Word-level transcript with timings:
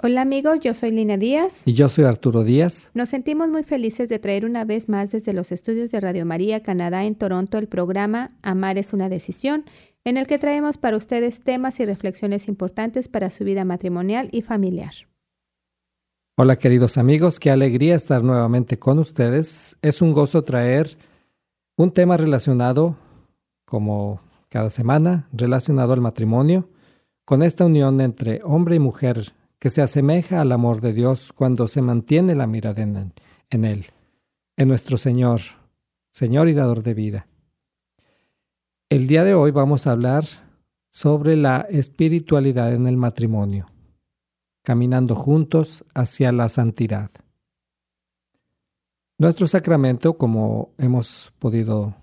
Hola 0.00 0.20
amigos, 0.20 0.60
yo 0.60 0.74
soy 0.74 0.92
Lina 0.92 1.16
Díaz. 1.16 1.62
Y 1.64 1.72
yo 1.72 1.88
soy 1.88 2.04
Arturo 2.04 2.44
Díaz. 2.44 2.92
Nos 2.94 3.08
sentimos 3.08 3.48
muy 3.48 3.64
felices 3.64 4.08
de 4.08 4.20
traer 4.20 4.44
una 4.44 4.64
vez 4.64 4.88
más 4.88 5.10
desde 5.10 5.32
los 5.32 5.50
estudios 5.50 5.90
de 5.90 5.98
Radio 5.98 6.24
María 6.24 6.62
Canadá 6.62 7.04
en 7.04 7.16
Toronto 7.16 7.58
el 7.58 7.66
programa 7.66 8.30
Amar 8.40 8.78
es 8.78 8.92
una 8.92 9.08
decisión, 9.08 9.64
en 10.04 10.16
el 10.16 10.28
que 10.28 10.38
traemos 10.38 10.78
para 10.78 10.96
ustedes 10.96 11.40
temas 11.40 11.80
y 11.80 11.84
reflexiones 11.84 12.46
importantes 12.46 13.08
para 13.08 13.28
su 13.28 13.42
vida 13.42 13.64
matrimonial 13.64 14.28
y 14.30 14.42
familiar. 14.42 14.92
Hola 16.36 16.54
queridos 16.54 16.96
amigos, 16.96 17.40
qué 17.40 17.50
alegría 17.50 17.96
estar 17.96 18.22
nuevamente 18.22 18.78
con 18.78 19.00
ustedes. 19.00 19.78
Es 19.82 20.00
un 20.00 20.12
gozo 20.12 20.44
traer 20.44 20.96
un 21.76 21.90
tema 21.90 22.16
relacionado, 22.16 22.96
como 23.64 24.20
cada 24.48 24.70
semana, 24.70 25.28
relacionado 25.32 25.92
al 25.92 26.00
matrimonio, 26.00 26.68
con 27.24 27.42
esta 27.42 27.64
unión 27.64 28.00
entre 28.00 28.42
hombre 28.44 28.76
y 28.76 28.78
mujer 28.78 29.32
que 29.58 29.70
se 29.70 29.82
asemeja 29.82 30.40
al 30.40 30.52
amor 30.52 30.80
de 30.80 30.92
Dios 30.92 31.32
cuando 31.32 31.68
se 31.68 31.82
mantiene 31.82 32.34
la 32.34 32.46
mirada 32.46 32.82
en, 32.82 33.12
en 33.50 33.64
Él, 33.64 33.86
en 34.56 34.68
nuestro 34.68 34.96
Señor, 34.96 35.40
Señor 36.10 36.48
y 36.48 36.54
Dador 36.54 36.82
de 36.82 36.94
vida. 36.94 37.28
El 38.88 39.06
día 39.06 39.24
de 39.24 39.34
hoy 39.34 39.50
vamos 39.50 39.86
a 39.86 39.92
hablar 39.92 40.24
sobre 40.90 41.36
la 41.36 41.66
espiritualidad 41.68 42.72
en 42.72 42.86
el 42.86 42.96
matrimonio, 42.96 43.70
caminando 44.62 45.14
juntos 45.14 45.84
hacia 45.94 46.32
la 46.32 46.48
santidad. 46.48 47.10
Nuestro 49.18 49.48
sacramento, 49.48 50.16
como 50.16 50.70
hemos 50.78 51.32
podido 51.40 51.96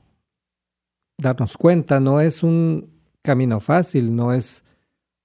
darnos 1.17 1.55
cuenta, 1.55 2.01
no 2.01 2.19
es 2.19 2.44
un 2.44 2.89
camino 3.21 3.61
fácil, 3.61 4.13
no 4.13 4.33
es 4.33 4.64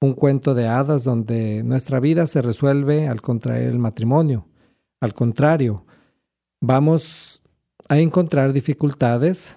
un 0.00 0.14
cuento 0.14 0.54
de 0.54 0.66
hadas 0.66 1.04
donde 1.04 1.62
nuestra 1.62 2.00
vida 2.00 2.26
se 2.26 2.40
resuelve 2.40 3.06
al 3.06 3.20
contraer 3.20 3.68
el 3.68 3.78
matrimonio. 3.78 4.46
Al 5.00 5.12
contrario, 5.12 5.84
vamos 6.60 7.42
a 7.88 7.98
encontrar 7.98 8.52
dificultades 8.52 9.56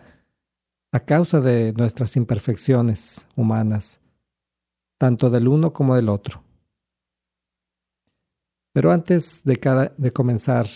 a 0.92 1.00
causa 1.00 1.40
de 1.40 1.74
nuestras 1.74 2.16
imperfecciones 2.18 3.28
humanas, 3.36 4.02
tanto 5.00 5.30
del 5.30 5.48
uno 5.48 5.72
como 5.72 5.96
del 5.96 6.09
otro. 6.09 6.44
Pero 8.74 8.92
antes 8.92 9.44
de, 9.44 9.56
cada, 9.58 9.94
de 9.98 10.12
comenzar 10.12 10.68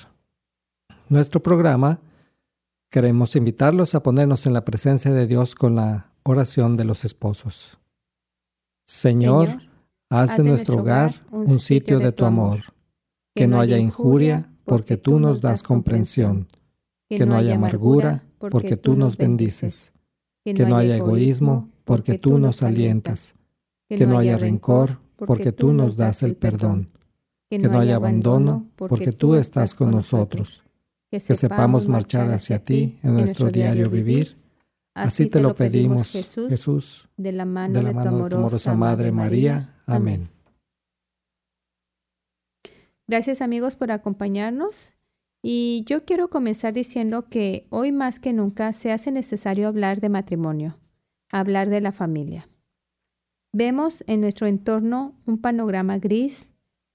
nuestro 1.09 1.41
programa, 1.41 1.99
queremos 2.89 3.35
invitarlos 3.35 3.95
a 3.95 4.03
ponernos 4.03 4.45
en 4.45 4.53
la 4.53 4.63
presencia 4.65 5.11
de 5.11 5.27
Dios 5.27 5.55
con 5.55 5.75
la 5.75 6.11
oración 6.23 6.77
de 6.77 6.85
los 6.85 7.05
esposos. 7.05 7.77
Señor, 8.87 9.47
Señor, 9.49 9.61
haz 10.09 10.37
de 10.37 10.43
nuestro 10.45 10.79
hogar 10.79 11.25
un 11.29 11.59
sitio 11.59 11.99
de 11.99 12.13
tu 12.13 12.23
amor, 12.23 12.61
que 13.35 13.45
no 13.45 13.59
haya 13.59 13.77
injuria, 13.77 14.49
porque 14.63 14.95
tú 14.95 15.19
nos 15.19 15.41
das 15.41 15.61
comprensión, 15.61 16.47
que 17.09 17.25
no 17.25 17.35
haya 17.35 17.55
amargura, 17.55 18.23
porque 18.39 18.77
tú 18.77 18.95
nos 18.95 19.17
bendices, 19.17 19.91
que 20.45 20.65
no 20.65 20.77
haya 20.77 20.95
egoísmo, 20.95 21.69
porque 21.83 22.17
tú 22.17 22.39
nos 22.39 22.63
alientas, 22.63 23.35
que 23.89 24.07
no 24.07 24.17
haya 24.17 24.37
rencor, 24.37 24.99
porque 25.17 25.51
tú 25.51 25.73
nos 25.73 25.97
das 25.97 26.23
el 26.23 26.37
perdón, 26.37 26.91
que 27.49 27.59
no 27.59 27.79
haya 27.79 27.97
abandono, 27.97 28.67
porque 28.77 29.11
tú 29.11 29.35
estás 29.35 29.73
con 29.73 29.91
nosotros, 29.91 30.63
que 31.11 31.19
sepamos 31.19 31.89
marchar 31.89 32.31
hacia 32.31 32.63
ti 32.63 32.99
en 33.03 33.15
nuestro 33.15 33.51
diario 33.51 33.89
vivir. 33.89 34.37
Así 34.97 35.27
te 35.27 35.39
lo 35.39 35.55
pedimos, 35.55 36.11
Jesús, 36.11 37.07
de 37.17 37.31
la 37.31 37.45
mano 37.45 37.73
de 37.73 37.83
la 37.83 37.91
mano 37.91 38.23
de 38.23 38.29
tu 38.29 38.37
amorosa 38.37 38.73
Madre 38.73 39.11
María. 39.11 39.75
Amén. 39.85 40.29
Gracias 43.07 43.41
amigos 43.41 43.75
por 43.75 43.91
acompañarnos. 43.91 44.93
Y 45.41 45.83
yo 45.85 46.03
quiero 46.03 46.29
comenzar 46.29 46.73
diciendo 46.73 47.29
que 47.29 47.67
hoy 47.69 47.91
más 47.91 48.19
que 48.19 48.33
nunca 48.33 48.73
se 48.73 48.91
hace 48.91 49.11
necesario 49.11 49.67
hablar 49.67 50.01
de 50.01 50.09
matrimonio, 50.09 50.77
hablar 51.31 51.69
de 51.69 51.79
la 51.79 51.91
familia. 51.91 52.49
Vemos 53.53 54.03
en 54.07 54.21
nuestro 54.21 54.47
entorno 54.47 55.15
un 55.25 55.37
panorama 55.37 55.99
gris, 55.99 56.49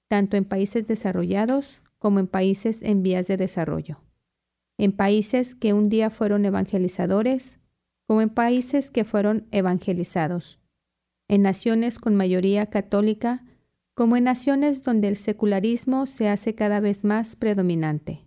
tanto 0.08 0.36
en 0.36 0.44
países 0.44 0.86
desarrollados 0.86 1.80
como 1.98 2.18
en 2.18 2.26
países 2.26 2.82
en 2.82 3.02
vías 3.02 3.28
de 3.28 3.36
desarrollo, 3.36 4.00
en 4.76 4.92
países 4.92 5.54
que 5.54 5.72
un 5.72 5.88
día 5.88 6.10
fueron 6.10 6.44
evangelizadores, 6.44 7.58
como 8.12 8.20
en 8.20 8.28
países 8.28 8.90
que 8.90 9.04
fueron 9.04 9.46
evangelizados, 9.52 10.60
en 11.28 11.40
naciones 11.40 11.98
con 11.98 12.14
mayoría 12.14 12.66
católica, 12.66 13.42
como 13.94 14.18
en 14.18 14.24
naciones 14.24 14.82
donde 14.82 15.08
el 15.08 15.16
secularismo 15.16 16.04
se 16.04 16.28
hace 16.28 16.54
cada 16.54 16.78
vez 16.78 17.04
más 17.04 17.36
predominante. 17.36 18.26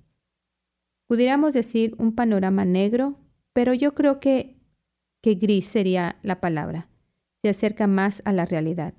Pudiéramos 1.05 1.53
decir 1.53 1.93
un 1.99 2.15
panorama 2.15 2.65
negro, 2.65 3.19
pero 3.53 3.75
yo 3.75 3.93
creo 3.93 4.19
que, 4.19 4.55
que 5.21 5.35
gris 5.35 5.67
sería 5.67 6.15
la 6.23 6.41
palabra. 6.41 6.89
Se 7.43 7.49
acerca 7.49 7.85
más 7.85 8.23
a 8.25 8.33
la 8.33 8.45
realidad, 8.47 8.95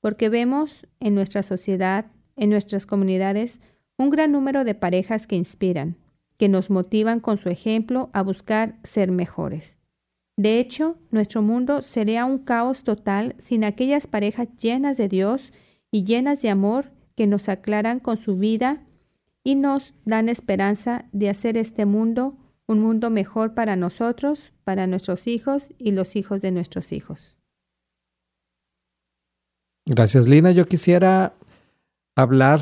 porque 0.00 0.30
vemos 0.30 0.86
en 0.98 1.14
nuestra 1.14 1.42
sociedad, 1.42 2.06
en 2.36 2.48
nuestras 2.48 2.86
comunidades, 2.86 3.60
un 3.98 4.08
gran 4.08 4.32
número 4.32 4.64
de 4.64 4.74
parejas 4.74 5.26
que 5.26 5.36
inspiran, 5.36 5.98
que 6.38 6.48
nos 6.48 6.70
motivan 6.70 7.20
con 7.20 7.36
su 7.36 7.50
ejemplo 7.50 8.08
a 8.14 8.22
buscar 8.22 8.78
ser 8.82 9.10
mejores. 9.10 9.76
De 10.36 10.58
hecho, 10.58 10.96
nuestro 11.10 11.42
mundo 11.42 11.82
sería 11.82 12.24
un 12.24 12.38
caos 12.38 12.84
total 12.84 13.34
sin 13.38 13.64
aquellas 13.64 14.06
parejas 14.06 14.48
llenas 14.58 14.96
de 14.96 15.08
Dios 15.08 15.52
y 15.90 16.04
llenas 16.04 16.40
de 16.42 16.50
amor 16.50 16.90
que 17.16 17.26
nos 17.26 17.48
aclaran 17.48 18.00
con 18.00 18.16
su 18.16 18.36
vida 18.36 18.82
y 19.44 19.56
nos 19.56 19.94
dan 20.04 20.28
esperanza 20.28 21.04
de 21.12 21.28
hacer 21.28 21.56
este 21.56 21.84
mundo 21.84 22.36
un 22.66 22.80
mundo 22.80 23.10
mejor 23.10 23.54
para 23.54 23.76
nosotros, 23.76 24.52
para 24.64 24.86
nuestros 24.86 25.26
hijos 25.26 25.72
y 25.78 25.92
los 25.92 26.16
hijos 26.16 26.40
de 26.40 26.52
nuestros 26.52 26.92
hijos. 26.92 27.36
Gracias, 29.84 30.28
Lina. 30.28 30.52
Yo 30.52 30.66
quisiera 30.66 31.34
hablar 32.16 32.60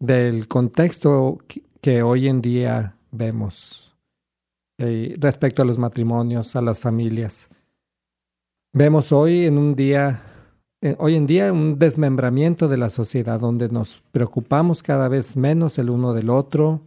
del 0.00 0.48
contexto 0.48 1.38
que 1.80 2.02
hoy 2.02 2.28
en 2.28 2.40
día 2.40 2.96
vemos 3.12 3.93
eh, 4.78 5.14
respecto 5.18 5.62
a 5.62 5.64
los 5.64 5.78
matrimonios, 5.78 6.56
a 6.56 6.62
las 6.62 6.80
familias. 6.80 7.48
Vemos 8.72 9.12
hoy 9.12 9.44
en 9.44 9.56
un 9.56 9.76
día, 9.76 10.20
eh, 10.80 10.96
hoy 10.98 11.14
en 11.14 11.26
día 11.26 11.52
un 11.52 11.78
desmembramiento 11.78 12.66
de 12.66 12.76
la 12.76 12.88
sociedad 12.88 13.38
donde 13.38 13.68
nos 13.68 14.02
preocupamos 14.10 14.82
cada 14.82 15.06
vez 15.06 15.36
menos 15.36 15.78
el 15.78 15.90
uno 15.90 16.12
del 16.12 16.28
otro, 16.28 16.80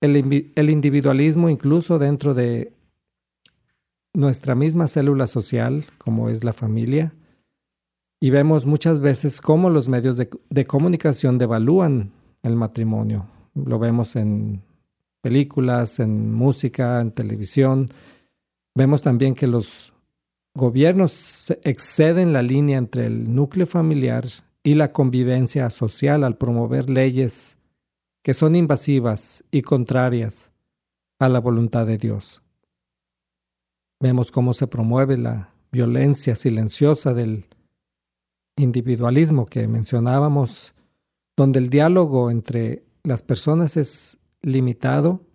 el, 0.00 0.16
individualismo 0.70 1.48
incluso 1.48 2.00
dentro 2.00 2.34
de 2.34 2.72
nuestra 4.12 4.56
misma 4.56 4.88
célula 4.88 5.28
social, 5.28 5.86
como 5.98 6.30
es 6.30 6.42
la 6.42 6.52
familia, 6.52 7.14
y 8.20 8.30
vemos 8.30 8.66
muchas 8.66 8.98
veces 8.98 9.40
cómo 9.40 9.70
los 9.70 9.88
medios 9.88 10.16
de, 10.16 10.28
de 10.50 10.66
comunicación 10.66 11.38
devalúan 11.38 12.10
el 12.42 12.56
matrimonio, 12.56 13.28
lo 13.54 13.78
vemos 13.78 14.16
en 14.16 14.63
películas, 15.24 16.00
en 16.00 16.34
música, 16.34 17.00
en 17.00 17.10
televisión. 17.10 17.90
Vemos 18.74 19.00
también 19.00 19.34
que 19.34 19.46
los 19.46 19.94
gobiernos 20.54 21.50
exceden 21.62 22.34
la 22.34 22.42
línea 22.42 22.76
entre 22.76 23.06
el 23.06 23.34
núcleo 23.34 23.64
familiar 23.64 24.26
y 24.62 24.74
la 24.74 24.92
convivencia 24.92 25.70
social 25.70 26.24
al 26.24 26.36
promover 26.36 26.90
leyes 26.90 27.56
que 28.22 28.34
son 28.34 28.54
invasivas 28.54 29.44
y 29.50 29.62
contrarias 29.62 30.52
a 31.18 31.30
la 31.30 31.40
voluntad 31.40 31.86
de 31.86 31.96
Dios. 31.96 32.42
Vemos 34.02 34.30
cómo 34.30 34.52
se 34.52 34.66
promueve 34.66 35.16
la 35.16 35.54
violencia 35.72 36.36
silenciosa 36.36 37.14
del 37.14 37.46
individualismo 38.58 39.46
que 39.46 39.68
mencionábamos, 39.68 40.74
donde 41.34 41.60
el 41.60 41.70
diálogo 41.70 42.30
entre 42.30 42.84
las 43.02 43.22
personas 43.22 43.78
es 43.78 44.18
limitado 44.44 45.26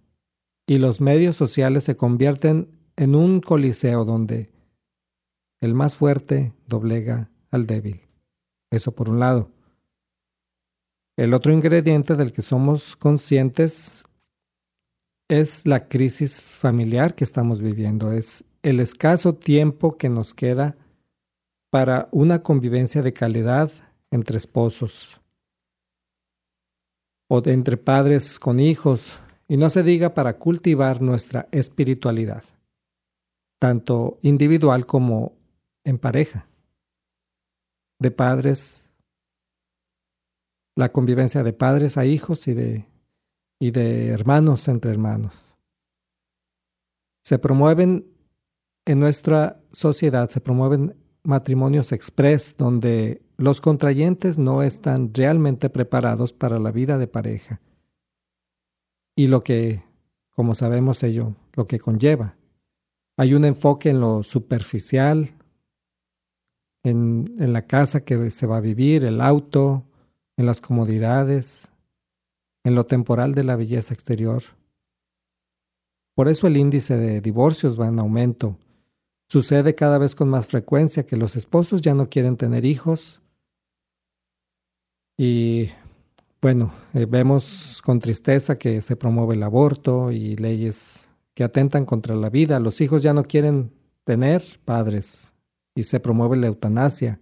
y 0.68 0.78
los 0.78 1.02
medios 1.02 1.36
sociales 1.36 1.84
se 1.84 1.96
convierten 1.96 2.70
en 2.96 3.16
un 3.16 3.42
coliseo 3.42 4.06
donde 4.06 4.52
el 5.62 5.74
más 5.74 5.96
fuerte 5.96 6.54
doblega 6.68 7.32
al 7.52 7.66
débil. 7.66 8.02
Eso 8.72 8.94
por 8.94 9.10
un 9.10 9.20
lado. 9.20 9.52
El 11.18 11.34
otro 11.34 11.52
ingrediente 11.52 12.16
del 12.16 12.32
que 12.32 12.42
somos 12.42 12.96
conscientes 12.96 14.06
es 15.28 15.68
la 15.68 15.88
crisis 15.88 16.42
familiar 16.42 17.16
que 17.16 17.24
estamos 17.24 17.62
viviendo, 17.62 18.14
es 18.14 18.46
el 18.64 18.80
escaso 18.80 19.36
tiempo 19.36 19.98
que 19.98 20.10
nos 20.10 20.34
queda 20.34 20.78
para 21.72 22.10
una 22.12 22.42
convivencia 22.42 23.02
de 23.02 23.14
calidad 23.14 23.72
entre 24.12 24.38
esposos 24.38 25.20
o 27.30 27.42
entre 27.46 27.78
padres 27.78 28.40
con 28.40 28.60
hijos, 28.60 29.20
y 29.48 29.56
no 29.56 29.70
se 29.70 29.84
diga 29.84 30.14
para 30.14 30.38
cultivar 30.38 31.02
nuestra 31.02 31.48
espiritualidad, 31.52 32.44
tanto 33.60 34.20
individual 34.22 34.86
como 34.86 35.38
en 35.84 36.00
pareja, 36.00 36.48
de 38.00 38.12
padres, 38.12 38.94
la 40.76 40.92
convivencia 40.92 41.44
de 41.44 41.54
padres 41.54 41.98
a 41.98 42.06
hijos 42.06 42.48
y 42.48 42.54
de, 42.54 42.86
y 43.60 43.72
de 43.72 44.10
hermanos 44.10 44.68
entre 44.68 44.92
hermanos. 44.92 45.34
Se 47.24 47.38
promueven 47.38 48.08
en 48.86 49.00
nuestra 49.00 49.62
sociedad, 49.72 50.30
se 50.30 50.42
promueven 50.42 50.96
matrimonios 51.24 51.92
express 51.92 52.58
donde 52.58 53.22
los 53.40 53.62
contrayentes 53.62 54.38
no 54.38 54.64
están 54.64 55.14
realmente 55.14 55.70
preparados 55.70 56.34
para 56.34 56.60
la 56.60 56.72
vida 56.72 56.98
de 56.98 57.08
pareja 57.08 57.62
y 59.16 59.28
lo 59.28 59.42
que, 59.44 59.82
como 60.30 60.54
sabemos 60.56 61.04
ello, 61.04 61.36
lo 61.54 61.66
que 61.66 61.80
conlleva. 61.80 62.36
Hay 63.16 63.34
un 63.34 63.46
enfoque 63.46 63.92
en 63.92 64.02
lo 64.02 64.24
superficial, 64.24 65.38
en, 66.84 67.26
la 67.38 67.66
casa 67.66 68.04
que 68.04 68.30
se 68.30 68.46
va 68.46 68.58
a 68.58 68.62
vivir, 68.62 69.06
el 69.06 69.22
auto, 69.22 69.86
en 70.36 70.46
las 70.46 70.60
comodidades, 70.60 71.70
en 72.66 72.76
lo 72.76 72.84
temporal 72.84 73.36
de 73.36 73.46
la 73.46 73.56
belleza 73.56 73.94
exterior. 73.94 74.44
Por 76.14 76.28
eso 76.28 76.46
el 76.46 76.58
índice 76.58 76.98
de 76.98 77.22
divorcios 77.22 77.80
va 77.80 77.88
en 77.88 78.00
aumento. 78.00 78.58
Sucede 79.30 79.76
cada 79.76 79.98
vez 79.98 80.14
con 80.14 80.28
más 80.28 80.48
frecuencia 80.48 81.06
que 81.06 81.16
los 81.16 81.38
esposos 81.38 81.80
ya 81.80 81.94
no 81.94 82.10
quieren 82.10 82.36
tener 82.36 82.66
hijos 82.66 83.22
y 85.22 85.70
bueno, 86.42 86.72
eh, 86.94 87.06
vemos 87.06 87.82
con 87.84 88.00
tristeza 88.00 88.58
que 88.58 88.80
se 88.80 88.96
promueve 88.96 89.36
el 89.36 89.44
aborto 89.44 90.14
y 90.14 90.38
leyes 90.38 91.10
que 91.34 91.44
atentan 91.44 91.84
contra 91.84 92.16
la 92.16 92.30
vida. 92.30 92.58
Los 92.62 92.80
hijos 92.80 93.04
ya 93.04 93.14
no 93.14 93.26
quieren 93.26 93.74
tener 94.06 94.62
padres 94.64 95.34
y 95.76 95.84
se 95.84 96.00
promueve 96.00 96.38
la 96.38 96.48
eutanasia. 96.48 97.20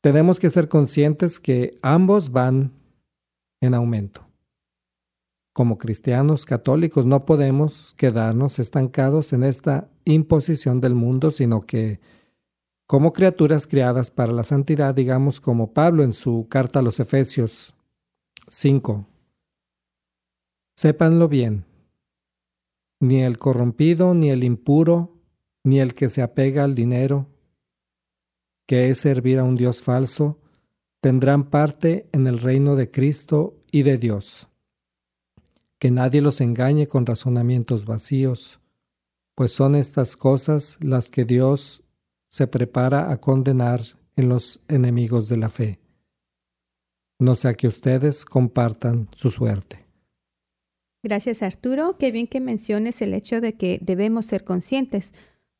Tenemos 0.00 0.40
que 0.40 0.48
ser 0.48 0.68
conscientes 0.68 1.38
que 1.38 1.76
ambos 1.82 2.32
van 2.32 2.72
en 3.60 3.74
aumento. 3.74 4.26
Como 5.52 5.76
cristianos 5.76 6.46
católicos 6.46 7.04
no 7.04 7.26
podemos 7.26 7.92
quedarnos 7.98 8.58
estancados 8.58 9.34
en 9.34 9.44
esta 9.44 9.90
imposición 10.06 10.80
del 10.80 10.94
mundo, 10.94 11.30
sino 11.32 11.66
que 11.66 12.00
como 12.92 13.14
criaturas 13.14 13.66
creadas 13.66 14.10
para 14.10 14.34
la 14.34 14.44
santidad, 14.44 14.94
digamos 14.94 15.40
como 15.40 15.72
Pablo 15.72 16.02
en 16.02 16.12
su 16.12 16.46
carta 16.50 16.80
a 16.80 16.82
los 16.82 17.00
Efesios 17.00 17.74
5. 18.50 19.08
Sépanlo 20.76 21.26
bien, 21.26 21.64
ni 23.00 23.22
el 23.22 23.38
corrompido, 23.38 24.12
ni 24.12 24.28
el 24.28 24.44
impuro, 24.44 25.16
ni 25.64 25.80
el 25.80 25.94
que 25.94 26.10
se 26.10 26.20
apega 26.20 26.64
al 26.64 26.74
dinero, 26.74 27.28
que 28.66 28.90
es 28.90 28.98
servir 28.98 29.38
a 29.38 29.44
un 29.44 29.56
Dios 29.56 29.82
falso, 29.82 30.38
tendrán 31.00 31.48
parte 31.48 32.10
en 32.12 32.26
el 32.26 32.40
reino 32.40 32.76
de 32.76 32.90
Cristo 32.90 33.56
y 33.70 33.84
de 33.84 33.96
Dios. 33.96 34.48
Que 35.78 35.90
nadie 35.90 36.20
los 36.20 36.42
engañe 36.42 36.88
con 36.88 37.06
razonamientos 37.06 37.86
vacíos, 37.86 38.60
pues 39.34 39.50
son 39.50 39.76
estas 39.76 40.14
cosas 40.18 40.76
las 40.82 41.08
que 41.08 41.24
Dios 41.24 41.82
se 42.32 42.46
prepara 42.46 43.12
a 43.12 43.18
condenar 43.18 43.82
en 44.16 44.30
los 44.30 44.62
enemigos 44.68 45.28
de 45.28 45.36
la 45.36 45.50
fe. 45.50 45.80
No 47.18 47.34
sea 47.34 47.52
que 47.52 47.68
ustedes 47.68 48.24
compartan 48.24 49.08
su 49.12 49.30
suerte. 49.30 49.84
Gracias 51.04 51.42
Arturo, 51.42 51.98
qué 51.98 52.10
bien 52.10 52.26
que 52.26 52.40
menciones 52.40 53.02
el 53.02 53.12
hecho 53.12 53.42
de 53.42 53.52
que 53.52 53.78
debemos 53.82 54.24
ser 54.26 54.44
conscientes 54.44 55.12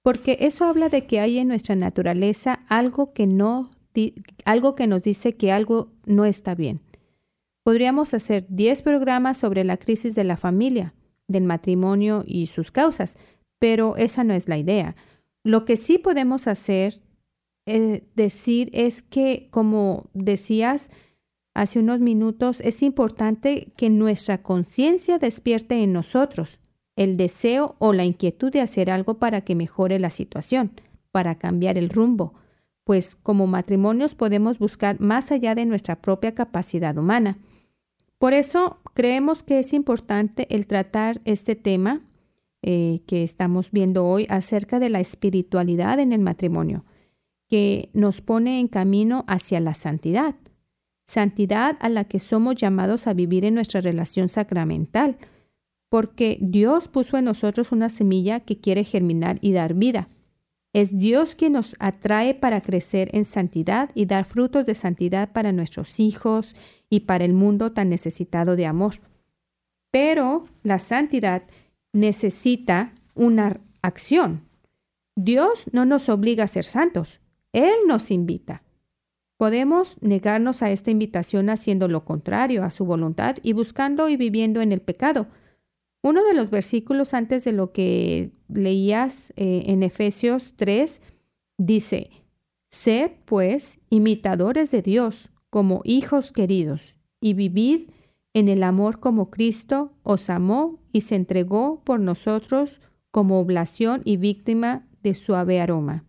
porque 0.03 0.39
eso 0.41 0.65
habla 0.65 0.89
de 0.89 1.07
que 1.07 1.21
hay 1.21 1.39
en 1.39 1.49
nuestra 1.49 1.77
naturaleza 1.77 2.61
algo 2.69 3.13
que 3.13 3.27
no 3.27 3.71
algo 4.47 4.75
que 4.75 4.87
nos 4.87 5.03
dice 5.03 5.35
que 5.35 5.53
algo 5.53 5.93
no 6.07 6.25
está 6.25 6.55
bien. 6.55 6.81
Podríamos 7.63 8.15
hacer 8.15 8.47
10 8.49 8.81
programas 8.81 9.37
sobre 9.37 9.65
la 9.65 9.77
crisis 9.77 10.15
de 10.15 10.25
la 10.25 10.39
familia, 10.39 10.95
del 11.29 11.45
matrimonio 11.45 12.25
y 12.27 12.47
sus 12.47 12.73
causas, 12.73 13.19
pero 13.59 13.99
esa 13.99 14.25
no 14.25 14.33
es 14.33 14.49
la 14.49 14.57
idea. 14.57 14.97
Lo 15.45 15.65
que 15.65 15.77
sí 15.77 15.99
podemos 15.99 16.47
hacer, 16.47 17.01
eh, 17.67 18.05
decir, 18.15 18.71
es 18.73 19.03
que, 19.03 19.49
como 19.51 20.11
decías 20.15 20.91
hace 21.55 21.79
unos 21.79 22.01
minutos, 22.01 22.61
es 22.61 22.83
importante 22.83 23.73
que 23.77 23.91
nuestra 23.91 24.43
conciencia 24.43 25.19
despierte 25.19 25.83
en 25.83 25.93
nosotros 25.93 26.59
el 26.97 27.17
deseo 27.17 27.77
o 27.79 27.93
la 27.93 28.05
inquietud 28.05 28.53
de 28.53 28.61
hacer 28.61 28.91
algo 28.91 29.19
para 29.19 29.43
que 29.43 29.55
mejore 29.55 29.99
la 29.99 30.11
situación, 30.11 30.73
para 31.11 31.37
cambiar 31.37 31.79
el 31.79 31.89
rumbo, 31.89 32.35
pues 32.85 33.17
como 33.17 33.47
matrimonios 33.47 34.15
podemos 34.15 34.59
buscar 34.59 35.01
más 35.01 35.33
allá 35.33 35.55
de 35.55 35.67
nuestra 35.67 36.01
propia 36.01 36.35
capacidad 36.35 36.97
humana. 36.97 37.39
Por 38.19 38.35
eso 38.35 38.81
creemos 38.95 39.43
que 39.43 39.59
es 39.59 39.73
importante 39.73 40.47
el 40.55 40.67
tratar 40.67 41.21
este 41.25 41.57
tema 41.57 42.03
eh, 42.63 43.01
que 43.07 43.25
estamos 43.25 43.71
viendo 43.71 44.07
hoy 44.07 44.27
acerca 44.29 44.79
de 44.79 44.89
la 44.89 45.01
espiritualidad 45.01 45.99
en 45.99 46.13
el 46.13 46.21
matrimonio, 46.21 46.85
que 47.49 47.91
nos 47.93 48.21
pone 48.21 48.61
en 48.61 48.69
camino 48.69 49.25
hacia 49.27 49.61
la 49.61 49.75
santidad, 49.75 50.37
santidad 51.07 51.77
a 51.81 51.89
la 51.89 52.05
que 52.05 52.19
somos 52.19 52.55
llamados 52.55 53.07
a 53.07 53.15
vivir 53.15 53.45
en 53.45 53.55
nuestra 53.55 53.81
relación 53.81 54.29
sacramental, 54.29 55.19
porque 55.89 56.39
Dios 56.41 56.89
puso 56.89 57.19
en 57.19 57.27
nosotros 57.27 57.73
una 57.73 57.89
semilla 57.89 58.41
que 58.41 58.61
quiere 58.61 58.85
germinar 58.85 59.39
y 59.41 59.53
dar 59.53 59.75
vida. 59.75 60.09
Es 60.73 60.97
Dios 60.97 61.35
quien 61.35 61.53
nos 61.53 61.77
atrae 61.81 62.35
para 62.35 62.63
crecer 62.63 63.11
en 63.13 63.27
santidad 63.27 63.91
y 63.95 64.07
dar 64.07 64.25
frutos 64.25 64.65
de 64.65 64.75
santidad 64.75 65.33
para 65.33 65.53
nuestros 65.53 66.01
hijos 66.01 66.57
y 66.89 67.01
para 67.01 67.25
el 67.25 67.35
mundo 67.35 67.73
tan 67.73 67.91
necesitado 67.91 68.57
de 68.57 68.67
amor. 68.67 69.01
Pero 69.91 70.47
la 70.63 70.79
santidad 70.79 71.43
necesita 71.93 72.95
una 73.15 73.61
acción. 73.83 74.43
Dios 75.15 75.65
no 75.73 75.85
nos 75.85 76.09
obliga 76.09 76.45
a 76.45 76.49
ser 76.49 76.65
santos, 76.65 77.21
Él 77.53 77.75
nos 77.87 78.11
invita. 78.11 78.63
Podemos 79.37 79.97
negarnos 80.01 80.63
a 80.63 80.71
esta 80.71 80.91
invitación 80.91 81.51
haciendo 81.51 81.89
lo 81.89 82.05
contrario 82.05 82.65
a 82.65 82.71
su 82.71 82.85
voluntad 82.85 83.37
y 83.43 83.53
buscando 83.53 84.09
y 84.09 84.17
viviendo 84.17 84.61
en 84.61 84.73
el 84.73 84.81
pecado, 84.81 85.27
uno 86.03 86.25
de 86.25 86.35
los 86.35 86.51
versículos 86.51 87.15
antes 87.15 87.45
de 87.45 87.53
lo 87.53 87.73
que 87.73 88.33
leías 88.49 89.33
eh, 89.37 89.65
en 89.67 89.85
Efesios 89.85 90.55
3 90.57 91.01
dice, 91.59 92.11
Sed 92.71 93.13
pues 93.25 93.79
imitadores 93.89 94.73
de 94.73 94.83
Dios 94.83 95.31
como 95.49 95.81
hijos 95.85 96.33
queridos 96.33 96.97
y 97.21 97.35
vivid 97.35 97.91
en 98.35 98.49
el 98.49 98.65
amor 98.65 98.99
como 98.99 99.31
Cristo 99.31 99.93
os 100.03 100.29
amó 100.29 100.82
y 100.93 101.03
se 101.03 101.15
entregó 101.17 101.83
por 101.85 102.01
nosotros 102.01 102.81
como 103.11 103.41
oblación 103.41 104.03
y 104.05 104.17
víctima 104.17 104.87
de 105.03 105.15
suave 105.15 105.61
aroma. 105.61 106.05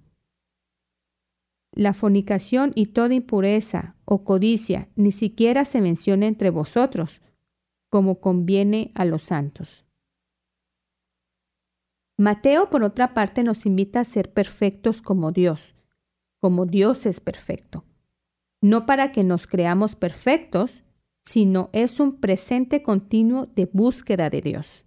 la 1.75 1.93
fornicación 1.93 2.71
y 2.75 2.87
toda 2.87 3.13
impureza 3.15 3.95
o 4.05 4.23
codicia 4.23 4.89
ni 4.95 5.11
siquiera 5.11 5.65
se 5.65 5.81
menciona 5.81 6.27
entre 6.27 6.49
vosotros, 6.49 7.21
como 7.89 8.19
conviene 8.19 8.91
a 8.95 9.05
los 9.05 9.23
santos. 9.23 9.85
Mateo, 12.17 12.69
por 12.69 12.83
otra 12.83 13.13
parte, 13.13 13.43
nos 13.43 13.65
invita 13.65 13.99
a 13.99 14.03
ser 14.03 14.31
perfectos 14.33 15.01
como 15.01 15.31
Dios, 15.31 15.75
como 16.39 16.65
Dios 16.65 17.05
es 17.05 17.19
perfecto. 17.19 17.85
No 18.61 18.85
para 18.85 19.11
que 19.11 19.23
nos 19.23 19.47
creamos 19.47 19.95
perfectos, 19.95 20.83
sino 21.25 21.69
es 21.73 21.99
un 21.99 22.19
presente 22.19 22.83
continuo 22.83 23.47
de 23.55 23.69
búsqueda 23.71 24.29
de 24.29 24.41
Dios. 24.41 24.85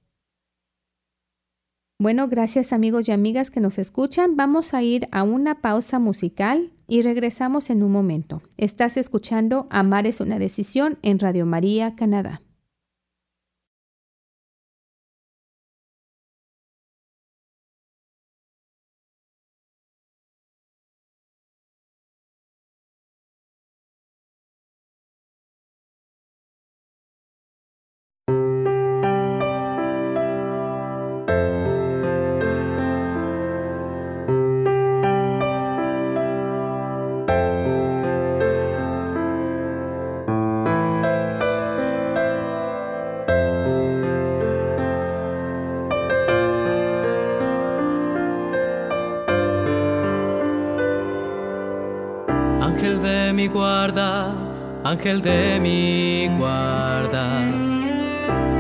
Bueno, 1.99 2.29
gracias 2.29 2.75
amigos 2.75 3.09
y 3.09 3.13
amigas 3.13 3.51
que 3.51 3.61
nos 3.61 3.79
escuchan. 3.79 4.37
Vamos 4.37 4.75
a 4.75 4.83
ir 4.83 5.09
a 5.13 5.23
una 5.23 5.63
pausa 5.63 5.99
musical 5.99 6.73
y 6.87 7.01
regresamos 7.01 7.71
en 7.71 7.83
un 7.83 7.91
momento. 7.91 8.43
Estás 8.59 8.99
escuchando 8.99 9.67
Amar 9.71 10.07
es 10.07 10.21
una 10.21 10.39
decisión 10.39 10.99
en 11.01 11.19
Radio 11.19 11.47
María, 11.47 11.97
Canadá. 11.97 12.43
Ángel 54.91 55.21
de 55.21 55.59
mi 55.61 56.29
guarda. 56.39 57.41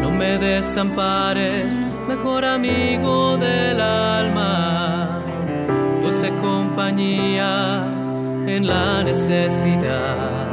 No 0.02 0.10
me 0.10 0.38
desampares, 0.38 1.80
mejor 2.08 2.44
amigo 2.44 3.36
del 3.36 3.80
alma, 3.80 5.20
dulce 6.02 6.30
compañía 6.40 7.84
en 8.46 8.66
la 8.66 9.04
necesidad. 9.04 10.46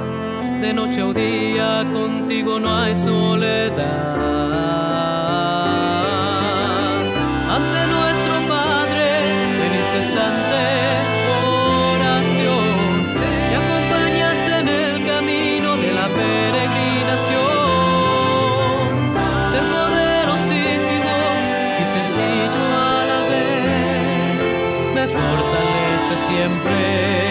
De 0.62 0.74
noche 0.74 1.01
o 1.01 1.12
día 1.13 1.84
contigo 1.92 2.60
no 2.60 2.70
hay 2.72 2.96
soledad. 2.96 4.43
siempre. 26.34 27.23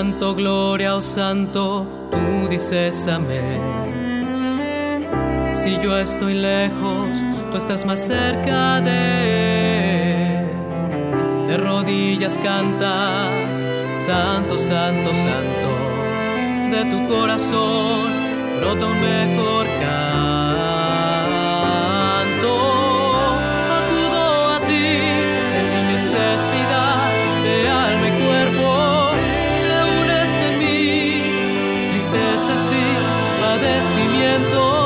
Canto 0.00 0.34
gloria, 0.34 0.96
oh 0.96 1.02
santo, 1.02 1.86
tú 2.10 2.48
dices 2.48 3.06
amén. 3.06 3.60
Si 5.54 5.78
yo 5.78 5.98
estoy 5.98 6.32
lejos, 6.32 7.18
tú 7.50 7.58
estás 7.58 7.84
más 7.84 8.00
cerca 8.00 8.80
de 8.80 10.46
De 11.48 11.56
rodillas 11.58 12.38
cantas, 12.38 13.68
santo, 14.06 14.58
santo, 14.58 15.10
santo. 15.26 15.70
De 16.74 16.82
tu 16.90 17.14
corazón 17.14 18.10
brota 18.58 18.86
un 18.86 19.00
mejor 19.02 19.66
canto. 19.82 20.09
Me 34.40 34.79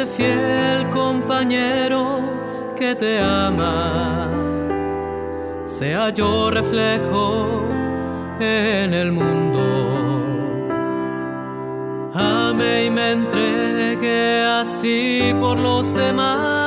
este 0.00 0.16
fiel 0.16 0.90
compañero 0.90 2.20
que 2.76 2.94
te 2.94 3.18
ama, 3.18 4.28
sea 5.66 6.10
yo 6.10 6.52
reflejo 6.52 7.64
en 8.38 8.94
el 8.94 9.10
mundo. 9.10 9.64
Ame 12.14 12.84
y 12.84 12.90
me 12.90 13.10
entregue 13.10 14.44
así 14.44 15.34
por 15.40 15.58
los 15.58 15.92
demás. 15.92 16.57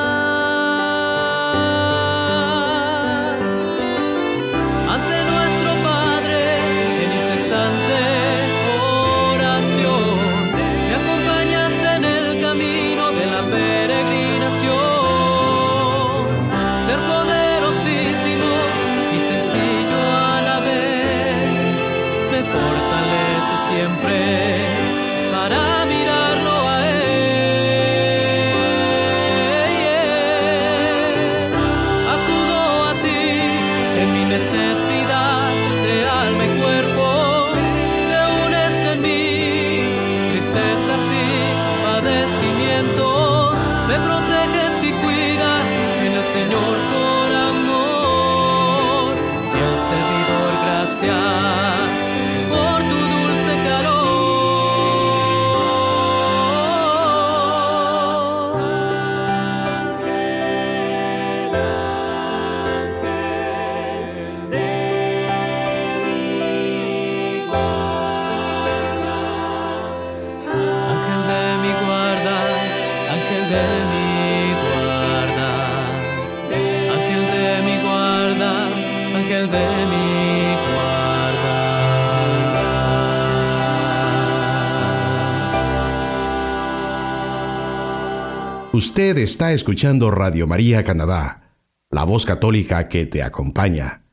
Usted 88.84 89.20
está 89.20 89.54
escuchando 89.54 90.10
Radio 90.10 90.48
María 90.48 90.84
Canadá, 90.84 91.54
la 91.92 92.04
voz 92.04 92.26
católica 92.26 92.90
que 92.90 93.06
te 93.06 93.22
acompaña. 93.22 94.06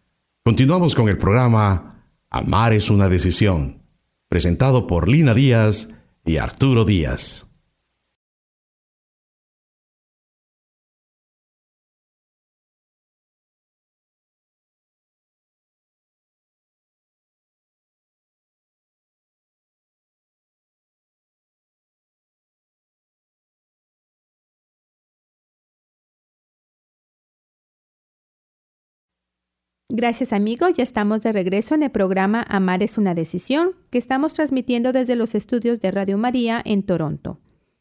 Continuamos 0.44 0.94
con 0.94 1.08
el 1.08 1.16
programa 1.16 2.04
Amar 2.28 2.74
es 2.74 2.90
una 2.90 3.08
decisión, 3.08 3.82
presentado 4.28 4.86
por 4.86 5.08
Lina 5.08 5.32
Díaz 5.32 5.88
y 6.22 6.36
Arturo 6.36 6.84
Díaz. 6.84 7.47
Gracias 29.90 30.34
amigos, 30.34 30.74
ya 30.74 30.82
estamos 30.82 31.22
de 31.22 31.32
regreso 31.32 31.74
en 31.74 31.82
el 31.82 31.90
programa 31.90 32.44
Amar 32.46 32.82
es 32.82 32.98
una 32.98 33.14
decisión 33.14 33.70
que 33.88 33.96
estamos 33.96 34.34
transmitiendo 34.34 34.92
desde 34.92 35.16
los 35.16 35.34
estudios 35.34 35.80
de 35.80 35.90
Radio 35.90 36.18
María 36.18 36.60
en 36.62 36.82
Toronto. 36.82 37.40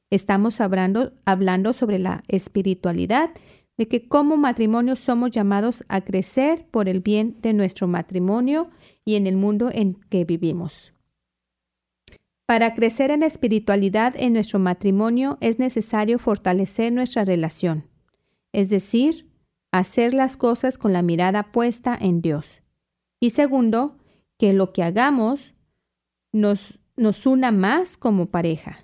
Estamos 0.09 0.61
hablando, 0.61 1.11
hablando 1.25 1.73
sobre 1.73 1.99
la 1.99 2.23
espiritualidad, 2.29 3.31
de 3.77 3.89
que 3.89 4.07
como 4.07 4.37
matrimonio 4.37 4.95
somos 4.95 5.31
llamados 5.31 5.83
a 5.89 5.99
crecer 5.99 6.65
por 6.71 6.87
el 6.87 7.01
bien 7.01 7.41
de 7.41 7.51
nuestro 7.51 7.87
matrimonio 7.87 8.69
y 9.03 9.15
en 9.15 9.27
el 9.27 9.35
mundo 9.35 9.69
en 9.73 9.95
que 10.09 10.23
vivimos. 10.23 10.93
Para 12.45 12.73
crecer 12.73 13.11
en 13.11 13.21
espiritualidad 13.21 14.15
en 14.17 14.31
nuestro 14.31 14.59
matrimonio 14.59 15.37
es 15.41 15.59
necesario 15.59 16.19
fortalecer 16.19 16.93
nuestra 16.93 17.25
relación, 17.25 17.83
es 18.53 18.69
decir, 18.69 19.27
hacer 19.71 20.13
las 20.13 20.37
cosas 20.37 20.77
con 20.77 20.93
la 20.93 21.01
mirada 21.01 21.51
puesta 21.51 21.97
en 21.99 22.21
Dios. 22.21 22.61
Y 23.19 23.31
segundo, 23.31 23.97
que 24.37 24.53
lo 24.53 24.73
que 24.73 24.83
hagamos 24.83 25.53
nos, 26.31 26.79
nos 26.95 27.25
una 27.25 27.51
más 27.51 27.97
como 27.97 28.27
pareja. 28.27 28.79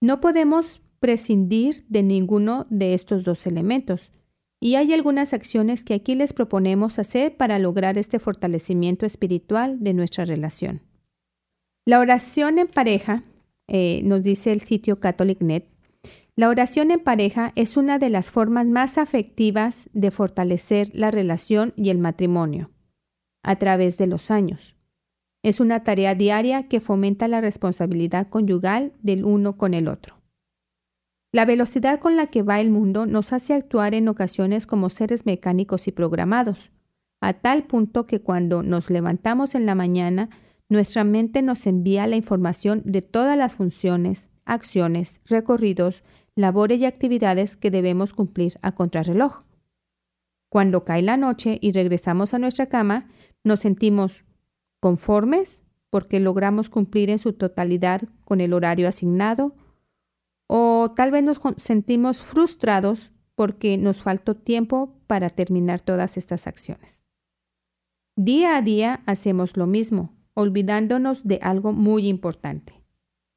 No 0.00 0.20
podemos 0.20 0.80
prescindir 1.00 1.84
de 1.88 2.02
ninguno 2.02 2.66
de 2.70 2.94
estos 2.94 3.24
dos 3.24 3.46
elementos, 3.46 4.12
y 4.60 4.76
hay 4.76 4.92
algunas 4.92 5.32
acciones 5.32 5.82
que 5.82 5.92
aquí 5.92 6.14
les 6.14 6.32
proponemos 6.32 7.00
hacer 7.00 7.36
para 7.36 7.58
lograr 7.58 7.98
este 7.98 8.20
fortalecimiento 8.20 9.04
espiritual 9.04 9.80
de 9.80 9.92
nuestra 9.92 10.24
relación. 10.24 10.82
La 11.84 11.98
oración 11.98 12.60
en 12.60 12.68
pareja, 12.68 13.24
eh, 13.66 14.02
nos 14.04 14.22
dice 14.22 14.52
el 14.52 14.60
sitio 14.60 15.00
CatholicNet, 15.00 15.66
la 16.34 16.48
oración 16.48 16.90
en 16.90 17.00
pareja 17.00 17.52
es 17.56 17.76
una 17.76 17.98
de 17.98 18.08
las 18.08 18.30
formas 18.30 18.66
más 18.66 18.96
afectivas 18.96 19.90
de 19.92 20.10
fortalecer 20.10 20.88
la 20.94 21.10
relación 21.10 21.74
y 21.76 21.90
el 21.90 21.98
matrimonio 21.98 22.70
a 23.42 23.56
través 23.56 23.98
de 23.98 24.06
los 24.06 24.30
años. 24.30 24.76
Es 25.42 25.60
una 25.60 25.82
tarea 25.82 26.14
diaria 26.14 26.68
que 26.68 26.80
fomenta 26.80 27.28
la 27.28 27.40
responsabilidad 27.40 28.28
conyugal 28.28 28.92
del 29.02 29.24
uno 29.24 29.58
con 29.58 29.74
el 29.74 29.88
otro. 29.88 30.22
La 31.32 31.44
velocidad 31.44 31.98
con 31.98 32.16
la 32.16 32.28
que 32.28 32.42
va 32.42 32.60
el 32.60 32.70
mundo 32.70 33.04
nos 33.04 33.32
hace 33.32 33.54
actuar 33.54 33.94
en 33.94 34.08
ocasiones 34.08 34.66
como 34.66 34.88
seres 34.90 35.26
mecánicos 35.26 35.88
y 35.88 35.92
programados, 35.92 36.70
a 37.20 37.34
tal 37.34 37.64
punto 37.64 38.06
que 38.06 38.20
cuando 38.20 38.62
nos 38.62 38.90
levantamos 38.90 39.54
en 39.54 39.66
la 39.66 39.74
mañana, 39.74 40.30
nuestra 40.68 41.04
mente 41.04 41.42
nos 41.42 41.66
envía 41.66 42.06
la 42.06 42.16
información 42.16 42.82
de 42.84 43.02
todas 43.02 43.36
las 43.36 43.56
funciones, 43.56 44.28
acciones, 44.44 45.20
recorridos, 45.24 46.02
labores 46.36 46.80
y 46.80 46.86
actividades 46.86 47.56
que 47.56 47.70
debemos 47.70 48.12
cumplir 48.12 48.58
a 48.62 48.72
contrarreloj. 48.72 49.44
Cuando 50.50 50.84
cae 50.84 51.02
la 51.02 51.16
noche 51.16 51.58
y 51.60 51.72
regresamos 51.72 52.34
a 52.34 52.38
nuestra 52.38 52.66
cama, 52.66 53.08
nos 53.44 53.60
sentimos 53.60 54.24
conformes 54.80 55.62
porque 55.90 56.20
logramos 56.20 56.70
cumplir 56.70 57.10
en 57.10 57.18
su 57.18 57.34
totalidad 57.34 58.02
con 58.24 58.40
el 58.40 58.52
horario 58.54 58.88
asignado, 58.88 59.54
o 60.46 60.92
tal 60.96 61.10
vez 61.10 61.22
nos 61.22 61.40
sentimos 61.58 62.22
frustrados 62.22 63.12
porque 63.34 63.76
nos 63.78 64.02
faltó 64.02 64.34
tiempo 64.36 64.94
para 65.06 65.28
terminar 65.28 65.80
todas 65.80 66.16
estas 66.16 66.46
acciones. 66.46 67.02
Día 68.16 68.56
a 68.56 68.62
día 68.62 69.02
hacemos 69.06 69.56
lo 69.56 69.66
mismo, 69.66 70.14
olvidándonos 70.34 71.24
de 71.24 71.40
algo 71.42 71.72
muy 71.72 72.08
importante, 72.08 72.82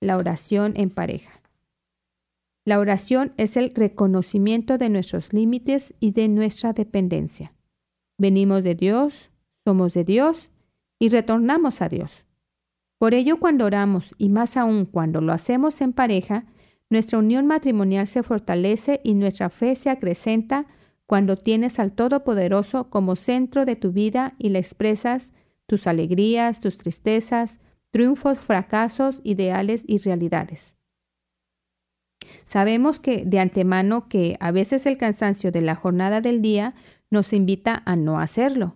la 0.01 0.17
oración 0.17 0.73
en 0.75 0.89
pareja. 0.89 1.34
La 2.65 2.79
oración 2.79 3.33
es 3.37 3.57
el 3.57 3.73
reconocimiento 3.75 4.79
de 4.79 4.89
nuestros 4.89 5.33
límites 5.33 5.93
y 5.99 6.11
de 6.11 6.27
nuestra 6.27 6.73
dependencia. 6.73 7.53
Venimos 8.17 8.63
de 8.63 8.73
Dios, 8.73 9.29
somos 9.63 9.93
de 9.93 10.03
Dios 10.03 10.49
y 10.97 11.09
retornamos 11.09 11.83
a 11.83 11.89
Dios. 11.89 12.25
Por 12.97 13.13
ello, 13.13 13.39
cuando 13.39 13.65
oramos, 13.65 14.15
y 14.17 14.29
más 14.29 14.57
aún 14.57 14.85
cuando 14.85 15.21
lo 15.21 15.31
hacemos 15.31 15.79
en 15.81 15.93
pareja, 15.93 16.45
nuestra 16.89 17.19
unión 17.19 17.45
matrimonial 17.45 18.07
se 18.07 18.23
fortalece 18.23 18.99
y 19.03 19.13
nuestra 19.13 19.51
fe 19.51 19.75
se 19.75 19.91
acrecenta 19.91 20.65
cuando 21.05 21.35
tienes 21.37 21.77
al 21.79 21.91
Todopoderoso 21.91 22.89
como 22.89 23.15
centro 23.15 23.65
de 23.65 23.75
tu 23.75 23.91
vida 23.91 24.33
y 24.39 24.49
le 24.49 24.59
expresas 24.59 25.33
tus 25.67 25.85
alegrías, 25.85 26.61
tus 26.61 26.79
tristezas, 26.79 27.59
triunfos, 27.91 28.39
fracasos, 28.39 29.21
ideales 29.23 29.83
y 29.85 29.99
realidades. 29.99 30.74
Sabemos 32.43 32.99
que 32.99 33.25
de 33.25 33.39
antemano 33.39 34.07
que 34.07 34.37
a 34.39 34.51
veces 34.51 34.85
el 34.85 34.97
cansancio 34.97 35.51
de 35.51 35.61
la 35.61 35.75
jornada 35.75 36.21
del 36.21 36.41
día 36.41 36.75
nos 37.09 37.33
invita 37.33 37.81
a 37.85 37.95
no 37.95 38.19
hacerlo, 38.19 38.75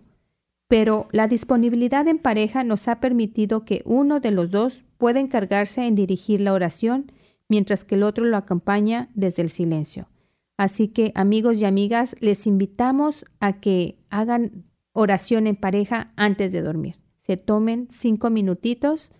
pero 0.68 1.08
la 1.12 1.28
disponibilidad 1.28 2.06
en 2.08 2.18
pareja 2.18 2.64
nos 2.64 2.88
ha 2.88 3.00
permitido 3.00 3.64
que 3.64 3.82
uno 3.84 4.20
de 4.20 4.30
los 4.30 4.50
dos 4.50 4.84
pueda 4.98 5.20
encargarse 5.20 5.86
en 5.86 5.94
dirigir 5.94 6.40
la 6.40 6.52
oración 6.52 7.12
mientras 7.48 7.84
que 7.84 7.96
el 7.96 8.04
otro 8.04 8.24
lo 8.24 8.36
acompaña 8.36 9.08
desde 9.14 9.42
el 9.42 9.50
silencio. 9.50 10.08
Así 10.56 10.88
que 10.88 11.10
amigos 11.14 11.56
y 11.56 11.64
amigas, 11.64 12.14
les 12.20 12.46
invitamos 12.46 13.24
a 13.40 13.60
que 13.60 13.98
hagan 14.10 14.64
oración 14.92 15.46
en 15.46 15.56
pareja 15.56 16.12
antes 16.16 16.52
de 16.52 16.62
dormir. 16.62 16.98
Se 17.18 17.36
tomen 17.36 17.88
cinco 17.90 18.30
minutitos 18.30 19.10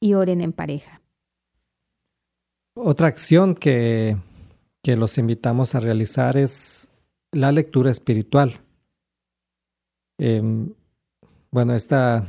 y 0.00 0.14
oren 0.14 0.40
en 0.40 0.52
pareja. 0.52 1.00
Otra 2.78 3.06
acción 3.06 3.54
que, 3.54 4.18
los 4.84 5.16
invitamos 5.16 5.74
a 5.74 5.80
realizar 5.80 6.36
es 6.36 6.90
la 7.32 7.50
lectura 7.50 7.90
espiritual. 7.90 8.60
Em, 10.18 10.74
bueno, 11.50 11.74
esta, 11.74 12.26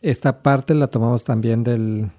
esta 0.00 0.42
parte 0.42 0.74
la 0.74 0.88
tomamos 0.88 1.24
también 1.24 1.62
del 1.62 2.10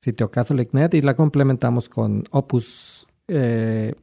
sitio 0.00 0.30
CatholicNet 0.30 0.94
y 0.94 1.02
la 1.02 1.14
complementamos 1.14 1.90
con 1.90 2.24
Opus, 2.30 3.06
eh, 3.28 3.94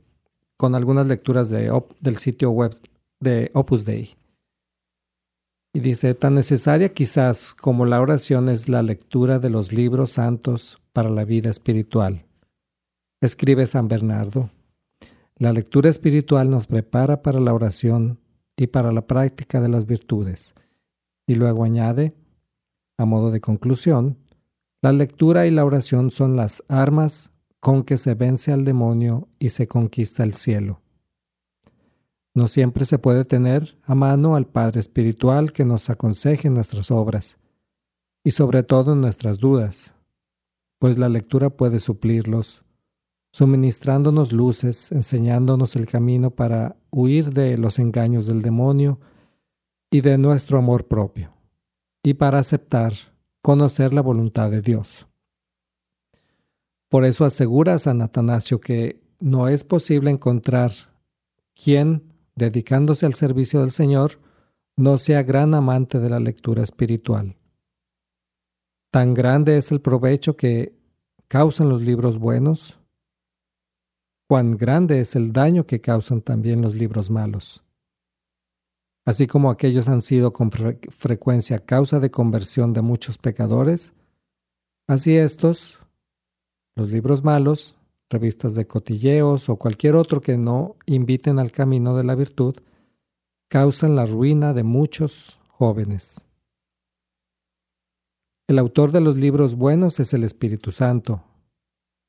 con 0.55 0.75
algunas 0.75 1.07
lecturas 1.07 1.49
de, 1.49 1.71
del 1.99 2.17
sitio 2.17 2.51
web 2.51 2.77
de 3.19 3.49
Opus 3.55 3.83
Dei. 3.83 4.15
Y 5.73 5.79
dice, 5.79 6.13
tan 6.13 6.35
necesaria 6.35 6.93
quizás 6.93 7.55
como 7.55 7.87
la 7.87 7.99
oración 7.99 8.47
es 8.47 8.69
la 8.69 8.83
lectura 8.83 9.39
de 9.39 9.49
los 9.49 9.73
libros 9.73 10.11
santos 10.11 10.79
para 10.93 11.09
la 11.09 11.25
vida 11.25 11.49
espiritual 11.49 12.26
escribe 13.21 13.65
San 13.65 13.87
Bernardo. 13.87 14.49
La 15.37 15.53
lectura 15.53 15.89
espiritual 15.89 16.49
nos 16.49 16.67
prepara 16.67 17.21
para 17.21 17.39
la 17.39 17.53
oración 17.53 18.19
y 18.55 18.67
para 18.67 18.91
la 18.91 19.05
práctica 19.05 19.61
de 19.61 19.69
las 19.69 19.85
virtudes. 19.85 20.55
Y 21.27 21.35
luego 21.35 21.63
añade, 21.63 22.15
a 22.97 23.05
modo 23.05 23.31
de 23.31 23.41
conclusión, 23.41 24.17
la 24.81 24.91
lectura 24.91 25.47
y 25.47 25.51
la 25.51 25.65
oración 25.65 26.11
son 26.11 26.35
las 26.35 26.63
armas 26.67 27.31
con 27.59 27.83
que 27.83 27.97
se 27.97 28.13
vence 28.13 28.51
al 28.51 28.65
demonio 28.65 29.27
y 29.39 29.49
se 29.49 29.67
conquista 29.67 30.23
el 30.23 30.33
cielo. 30.33 30.81
No 32.33 32.47
siempre 32.47 32.85
se 32.85 32.99
puede 32.99 33.25
tener 33.25 33.77
a 33.83 33.95
mano 33.95 34.35
al 34.35 34.45
Padre 34.45 34.79
Espiritual 34.79 35.51
que 35.51 35.65
nos 35.65 35.89
aconseje 35.89 36.47
en 36.47 36.53
nuestras 36.53 36.91
obras 36.91 37.37
y 38.23 38.31
sobre 38.31 38.61
todo 38.61 38.93
en 38.93 39.01
nuestras 39.01 39.39
dudas, 39.39 39.95
pues 40.77 40.99
la 40.99 41.09
lectura 41.09 41.49
puede 41.49 41.79
suplirlos 41.79 42.63
suministrándonos 43.31 44.31
luces, 44.31 44.91
enseñándonos 44.91 45.75
el 45.75 45.87
camino 45.87 46.31
para 46.31 46.77
huir 46.91 47.33
de 47.33 47.57
los 47.57 47.79
engaños 47.79 48.27
del 48.27 48.41
demonio 48.41 48.99
y 49.91 50.01
de 50.01 50.17
nuestro 50.17 50.57
amor 50.57 50.87
propio, 50.87 51.33
y 52.03 52.15
para 52.15 52.39
aceptar, 52.39 52.93
conocer 53.41 53.93
la 53.93 54.01
voluntad 54.01 54.51
de 54.51 54.61
Dios. 54.61 55.07
Por 56.89 57.05
eso 57.05 57.25
asegura 57.25 57.79
San 57.79 58.01
Atanasio 58.01 58.59
que 58.59 59.01
no 59.19 59.47
es 59.47 59.63
posible 59.63 60.09
encontrar 60.09 60.71
quien, 61.53 62.13
dedicándose 62.35 63.05
al 63.05 63.13
servicio 63.13 63.61
del 63.61 63.71
Señor, 63.71 64.19
no 64.77 64.97
sea 64.99 65.23
gran 65.23 65.53
amante 65.53 65.99
de 65.99 66.09
la 66.09 66.19
lectura 66.19 66.63
espiritual. 66.63 67.35
Tan 68.91 69.13
grande 69.13 69.57
es 69.57 69.71
el 69.71 69.81
provecho 69.81 70.37
que 70.37 70.77
causan 71.27 71.67
los 71.67 71.81
libros 71.81 72.19
buenos 72.19 72.76
cuán 74.27 74.57
grande 74.57 74.99
es 74.99 75.15
el 75.15 75.31
daño 75.31 75.65
que 75.65 75.81
causan 75.81 76.21
también 76.21 76.61
los 76.61 76.75
libros 76.75 77.09
malos. 77.09 77.63
Así 79.05 79.25
como 79.25 79.49
aquellos 79.49 79.87
han 79.87 80.01
sido 80.01 80.33
con 80.33 80.51
frecuencia 80.51 81.59
causa 81.59 82.01
de 82.01 82.11
conversión 82.11 82.73
de 82.73 82.81
muchos 82.81 83.17
pecadores, 83.17 83.93
así 84.85 85.15
estos, 85.15 85.79
los 86.75 86.89
libros 86.89 87.23
malos, 87.23 87.77
revistas 88.09 88.53
de 88.53 88.67
cotilleos 88.67 89.47
o 89.47 89.55
cualquier 89.55 89.95
otro 89.95 90.19
que 90.19 90.37
no 90.37 90.75
inviten 90.85 91.39
al 91.39 91.51
camino 91.51 91.95
de 91.95 92.03
la 92.03 92.15
virtud, 92.15 92.55
causan 93.49 93.95
la 93.95 94.05
ruina 94.05 94.53
de 94.53 94.63
muchos 94.63 95.39
jóvenes. 95.47 96.25
El 98.47 98.59
autor 98.59 98.91
de 98.91 99.01
los 99.01 99.17
libros 99.17 99.55
buenos 99.55 100.01
es 100.01 100.13
el 100.13 100.25
Espíritu 100.25 100.71
Santo, 100.71 101.23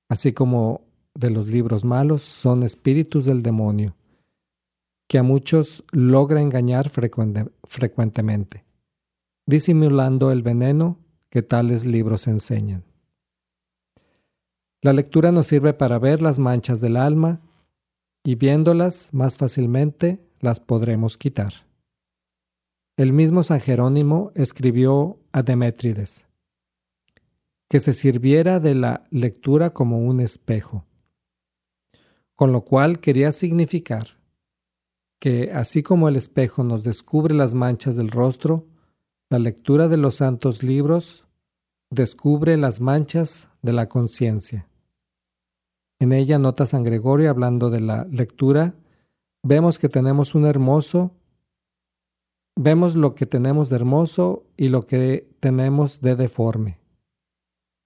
así 0.08 0.32
como 0.32 0.87
de 1.14 1.30
los 1.30 1.48
libros 1.48 1.84
malos 1.84 2.22
son 2.22 2.62
espíritus 2.62 3.24
del 3.24 3.42
demonio, 3.42 3.96
que 5.08 5.18
a 5.18 5.22
muchos 5.22 5.84
logra 5.90 6.40
engañar 6.40 6.90
frecuentemente, 6.90 8.64
disimulando 9.46 10.30
el 10.30 10.42
veneno 10.42 10.98
que 11.30 11.42
tales 11.42 11.84
libros 11.84 12.26
enseñan. 12.26 12.84
La 14.80 14.92
lectura 14.92 15.32
nos 15.32 15.48
sirve 15.48 15.74
para 15.74 15.98
ver 15.98 16.22
las 16.22 16.38
manchas 16.38 16.80
del 16.80 16.96
alma 16.96 17.40
y 18.22 18.36
viéndolas 18.36 19.12
más 19.12 19.36
fácilmente 19.36 20.20
las 20.40 20.60
podremos 20.60 21.18
quitar. 21.18 21.52
El 22.96 23.12
mismo 23.12 23.42
San 23.42 23.60
Jerónimo 23.60 24.32
escribió 24.34 25.18
a 25.32 25.42
Demétrides 25.42 26.28
que 27.68 27.80
se 27.80 27.92
sirviera 27.92 28.60
de 28.60 28.74
la 28.74 29.04
lectura 29.10 29.70
como 29.70 29.98
un 29.98 30.20
espejo, 30.20 30.86
con 32.38 32.52
lo 32.52 32.60
cual 32.60 33.00
quería 33.00 33.32
significar 33.32 34.16
que 35.20 35.50
así 35.50 35.82
como 35.82 36.08
el 36.08 36.14
espejo 36.14 36.62
nos 36.62 36.84
descubre 36.84 37.34
las 37.34 37.54
manchas 37.54 37.96
del 37.96 38.12
rostro, 38.12 38.64
la 39.28 39.40
lectura 39.40 39.88
de 39.88 39.96
los 39.96 40.14
santos 40.14 40.62
libros 40.62 41.26
descubre 41.90 42.56
las 42.56 42.80
manchas 42.80 43.48
de 43.60 43.72
la 43.72 43.88
conciencia. 43.88 44.68
En 45.98 46.12
ella 46.12 46.38
nota 46.38 46.64
San 46.64 46.84
Gregorio 46.84 47.28
hablando 47.28 47.70
de 47.70 47.80
la 47.80 48.04
lectura, 48.04 48.76
vemos 49.42 49.80
que 49.80 49.88
tenemos 49.88 50.36
un 50.36 50.46
hermoso, 50.46 51.10
vemos 52.54 52.94
lo 52.94 53.16
que 53.16 53.26
tenemos 53.26 53.68
de 53.68 53.74
hermoso 53.74 54.44
y 54.56 54.68
lo 54.68 54.86
que 54.86 55.28
tenemos 55.40 56.00
de 56.02 56.14
deforme. 56.14 56.78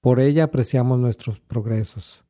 Por 0.03 0.21
ella 0.21 0.45
apreciamos 0.45 0.99
nuestros 0.99 1.41
progresos. 1.41 2.23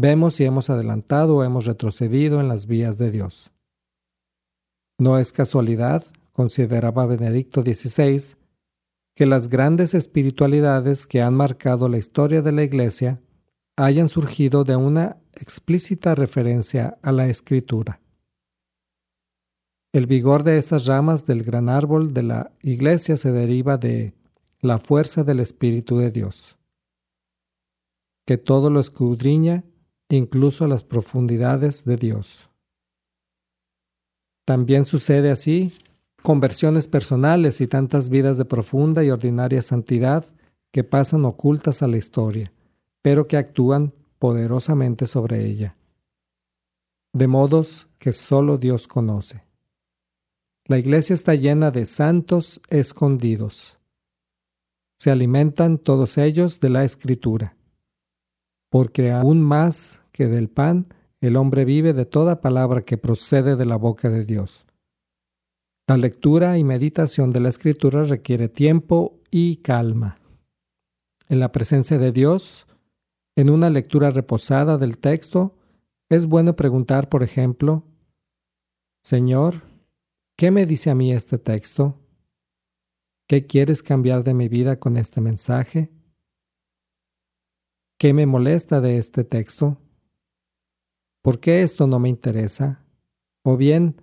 Vemos 0.00 0.36
si 0.36 0.44
hemos 0.44 0.70
adelantado 0.70 1.34
o 1.34 1.42
hemos 1.42 1.66
retrocedido 1.66 2.38
en 2.38 2.46
las 2.46 2.68
vías 2.68 2.98
de 2.98 3.10
Dios. 3.10 3.50
No 4.96 5.18
es 5.18 5.32
casualidad, 5.32 6.04
consideraba 6.30 7.04
Benedicto 7.04 7.62
XVI, 7.62 8.36
que 9.16 9.26
las 9.26 9.48
grandes 9.48 9.94
espiritualidades 9.94 11.04
que 11.04 11.20
han 11.20 11.34
marcado 11.34 11.88
la 11.88 11.98
historia 11.98 12.42
de 12.42 12.52
la 12.52 12.62
Iglesia 12.62 13.20
hayan 13.76 14.08
surgido 14.08 14.62
de 14.62 14.76
una 14.76 15.16
explícita 15.34 16.14
referencia 16.14 16.96
a 17.02 17.10
la 17.10 17.26
escritura. 17.26 18.00
El 19.92 20.06
vigor 20.06 20.44
de 20.44 20.58
esas 20.58 20.86
ramas 20.86 21.26
del 21.26 21.42
gran 21.42 21.68
árbol 21.68 22.14
de 22.14 22.22
la 22.22 22.52
Iglesia 22.62 23.16
se 23.16 23.32
deriva 23.32 23.78
de 23.78 24.14
la 24.60 24.78
fuerza 24.78 25.24
del 25.24 25.40
Espíritu 25.40 25.98
de 25.98 26.12
Dios, 26.12 26.56
que 28.24 28.38
todo 28.38 28.70
lo 28.70 28.78
escudriña, 28.78 29.64
incluso 30.16 30.66
las 30.66 30.82
profundidades 30.82 31.84
de 31.84 31.96
Dios. 31.96 32.48
También 34.44 34.86
sucede 34.86 35.30
así 35.30 35.72
conversiones 36.22 36.88
personales 36.88 37.60
y 37.60 37.66
tantas 37.66 38.08
vidas 38.08 38.38
de 38.38 38.44
profunda 38.44 39.04
y 39.04 39.10
ordinaria 39.10 39.62
santidad 39.62 40.24
que 40.72 40.84
pasan 40.84 41.24
ocultas 41.24 41.82
a 41.82 41.88
la 41.88 41.96
historia, 41.96 42.52
pero 43.02 43.28
que 43.28 43.36
actúan 43.36 43.92
poderosamente 44.18 45.06
sobre 45.06 45.46
ella, 45.46 45.76
de 47.12 47.26
modos 47.26 47.88
que 47.98 48.12
solo 48.12 48.58
Dios 48.58 48.88
conoce. 48.88 49.44
La 50.66 50.78
iglesia 50.78 51.14
está 51.14 51.34
llena 51.34 51.70
de 51.70 51.86
santos 51.86 52.60
escondidos. 52.68 53.78
Se 54.98 55.10
alimentan 55.10 55.78
todos 55.78 56.18
ellos 56.18 56.60
de 56.60 56.68
la 56.68 56.84
escritura, 56.84 57.56
porque 58.70 59.10
aún 59.10 59.42
más 59.42 60.02
que 60.12 60.26
del 60.26 60.48
pan, 60.48 60.86
el 61.20 61.36
hombre 61.36 61.64
vive 61.64 61.92
de 61.92 62.06
toda 62.06 62.40
palabra 62.40 62.82
que 62.82 62.98
procede 62.98 63.56
de 63.56 63.66
la 63.66 63.76
boca 63.76 64.10
de 64.10 64.24
Dios. 64.24 64.66
La 65.88 65.96
lectura 65.96 66.58
y 66.58 66.64
meditación 66.64 67.30
de 67.30 67.40
la 67.40 67.48
escritura 67.48 68.04
requiere 68.04 68.48
tiempo 68.48 69.20
y 69.30 69.56
calma. 69.56 70.18
En 71.28 71.40
la 71.40 71.50
presencia 71.50 71.98
de 71.98 72.12
Dios, 72.12 72.66
en 73.36 73.50
una 73.50 73.70
lectura 73.70 74.10
reposada 74.10 74.78
del 74.78 74.98
texto, 74.98 75.56
es 76.10 76.26
bueno 76.26 76.56
preguntar, 76.56 77.08
por 77.08 77.22
ejemplo, 77.22 77.84
Señor, 79.02 79.62
¿qué 80.36 80.50
me 80.50 80.66
dice 80.66 80.90
a 80.90 80.94
mí 80.94 81.12
este 81.12 81.38
texto? 81.38 81.98
¿Qué 83.26 83.46
quieres 83.46 83.82
cambiar 83.82 84.24
de 84.24 84.34
mi 84.34 84.48
vida 84.48 84.78
con 84.78 84.96
este 84.96 85.20
mensaje? 85.20 85.90
¿Qué 87.98 88.12
me 88.12 88.26
molesta 88.26 88.80
de 88.80 88.96
este 88.96 89.24
texto? 89.24 89.76
¿Por 91.20 91.40
qué 91.40 91.62
esto 91.62 91.88
no 91.88 91.98
me 91.98 92.08
interesa? 92.08 92.84
O 93.42 93.56
bien, 93.56 94.00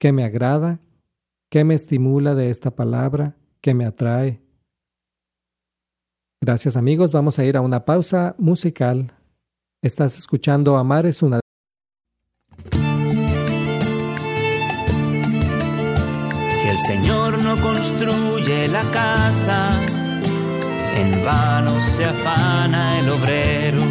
¿qué 0.00 0.10
me 0.10 0.24
agrada? 0.24 0.80
¿Qué 1.48 1.62
me 1.62 1.76
estimula 1.76 2.34
de 2.34 2.50
esta 2.50 2.74
palabra? 2.74 3.36
¿Qué 3.60 3.72
me 3.72 3.86
atrae? 3.86 4.42
Gracias 6.40 6.76
amigos, 6.76 7.12
vamos 7.12 7.38
a 7.38 7.44
ir 7.44 7.56
a 7.56 7.60
una 7.60 7.84
pausa 7.84 8.34
musical. 8.36 9.14
Estás 9.80 10.18
escuchando 10.18 10.76
Amar 10.76 11.06
es 11.06 11.22
una... 11.22 11.38
Si 16.50 16.68
el 16.68 16.78
Señor 16.78 17.38
no 17.38 17.56
construye 17.62 18.66
la 18.66 18.82
casa, 18.90 20.03
en 20.96 21.24
vano 21.24 21.80
se 21.80 22.04
afana 22.04 22.98
el 22.98 23.08
obrero. 23.08 23.82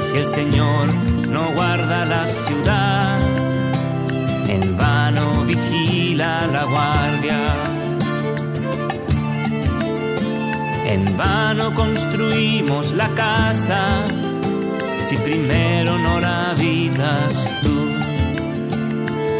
Si 0.00 0.18
el 0.18 0.26
Señor 0.26 0.86
no 1.28 1.50
guarda 1.52 2.04
la 2.04 2.26
ciudad, 2.26 3.18
en 4.48 4.76
vano 4.76 5.44
vigila 5.44 6.46
la 6.46 6.64
guardia. 6.64 7.40
En 10.88 11.16
vano 11.16 11.74
construimos 11.74 12.92
la 12.92 13.08
casa, 13.08 14.04
si 15.06 15.16
primero 15.16 15.98
no 15.98 16.20
la 16.20 16.50
habitas 16.50 17.52
tú. 17.62 17.76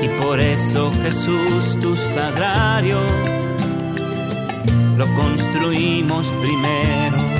Y 0.02 0.09
por 0.20 0.40
eso 0.40 0.92
Jesús, 1.02 1.78
tu 1.80 1.96
sagrario, 1.96 2.98
lo 4.96 5.06
construimos 5.14 6.26
primero 6.40 7.37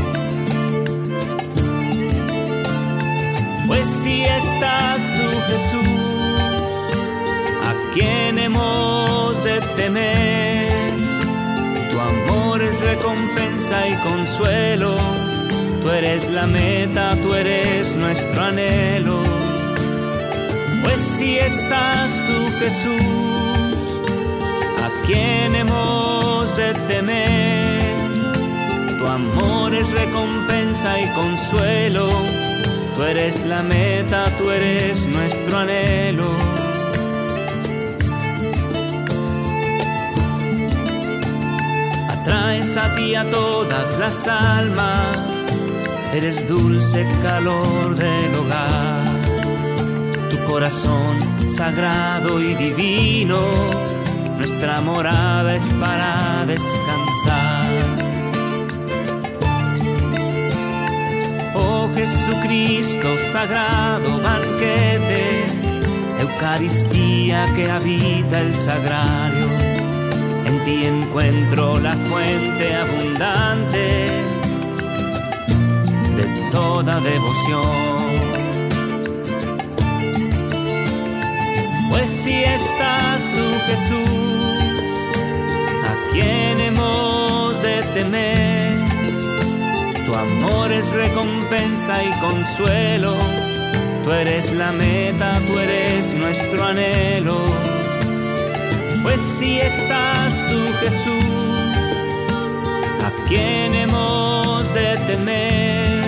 Pues 3.67 3.89
si 3.89 4.23
estás 4.23 5.03
tú 5.03 5.29
Jesús, 5.49 6.41
¿a 7.67 7.95
quién 7.95 8.39
hemos 8.39 9.43
de 9.45 9.61
temer? 9.77 10.93
Tu 11.91 11.99
amor 11.99 12.63
es 12.63 12.81
recompensa 12.81 13.89
y 13.89 13.95
consuelo, 14.09 14.97
tú 15.83 15.91
eres 15.91 16.29
la 16.31 16.47
meta, 16.47 17.17
tú 17.23 17.35
eres 17.35 17.95
nuestro 17.97 18.41
anhelo. 18.41 19.21
Pues 20.85 21.01
si 21.01 21.39
estás 21.39 22.11
tú 22.29 22.47
Jesús, 22.61 23.75
¿a 24.85 25.07
quién 25.07 25.57
hemos 25.57 26.57
de 26.57 26.73
temer? 26.89 27.46
Amor 29.17 29.75
es 29.75 29.89
recompensa 29.93 31.01
y 31.01 31.07
consuelo 31.15 32.07
Tú 32.95 33.03
eres 33.03 33.45
la 33.45 33.63
meta, 33.63 34.27
tú 34.39 34.51
eres 34.51 35.07
nuestro 35.07 35.59
anhelo. 35.59 36.31
Atraes 42.11 42.77
a 42.77 42.95
ti 42.95 43.15
a 43.15 43.29
todas 43.31 43.99
las 43.99 44.29
almas, 44.29 45.17
eres 46.15 46.47
dulce 46.47 47.07
calor 47.23 47.97
del 47.97 48.35
hogar. 48.35 49.05
Tu 50.31 50.39
corazón 50.51 51.51
sagrado 51.51 52.43
y 52.43 52.55
divino, 52.55 53.41
nuestra 54.39 54.81
morada 54.83 55.55
es 55.55 55.67
para 55.75 56.45
descansar 56.47 57.46
Jesucristo, 61.97 63.09
sagrado 63.33 64.21
banquete, 64.21 65.47
Eucaristía 66.21 67.47
que 67.55 67.71
habita 67.71 68.41
el 68.41 68.55
sagrario. 68.55 69.49
En 70.45 70.63
ti 70.65 70.85
encuentro 70.85 71.79
la 71.81 71.95
fuente 71.97 72.75
abundante 72.75 74.09
de 76.19 76.51
toda 76.51 77.01
devoción. 77.01 77.97
Pues 81.89 82.11
si 82.11 82.45
estás 82.45 83.21
tú, 83.35 83.47
Jesús, 83.69 84.59
¿a 85.91 86.13
quién 86.13 86.61
hemos 86.61 87.16
amor 90.17 90.73
es 90.73 90.91
recompensa 90.93 92.03
y 92.03 92.11
consuelo. 92.21 93.17
Tú 94.05 94.13
eres 94.13 94.53
la 94.53 94.73
meta, 94.73 95.41
tú 95.47 95.59
eres 95.59 96.15
nuestro 96.15 96.65
anhelo. 96.65 97.41
Pues 99.03 99.21
si 99.21 99.59
estás 99.59 100.33
tú, 100.49 100.59
Jesús, 100.81 101.25
¿a 103.05 103.11
quién 103.29 103.75
hemos 103.75 104.73
de 104.75 104.97
temer? 105.07 106.05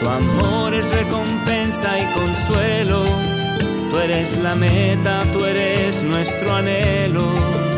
Tu 0.00 0.08
amor 0.08 0.74
es 0.74 0.88
recompensa 0.90 1.98
y 1.98 2.04
consuelo. 2.18 3.04
Tú 3.90 3.98
eres 3.98 4.38
la 4.38 4.54
meta, 4.54 5.22
tú 5.32 5.44
eres 5.44 6.02
nuestro 6.02 6.54
anhelo. 6.54 7.71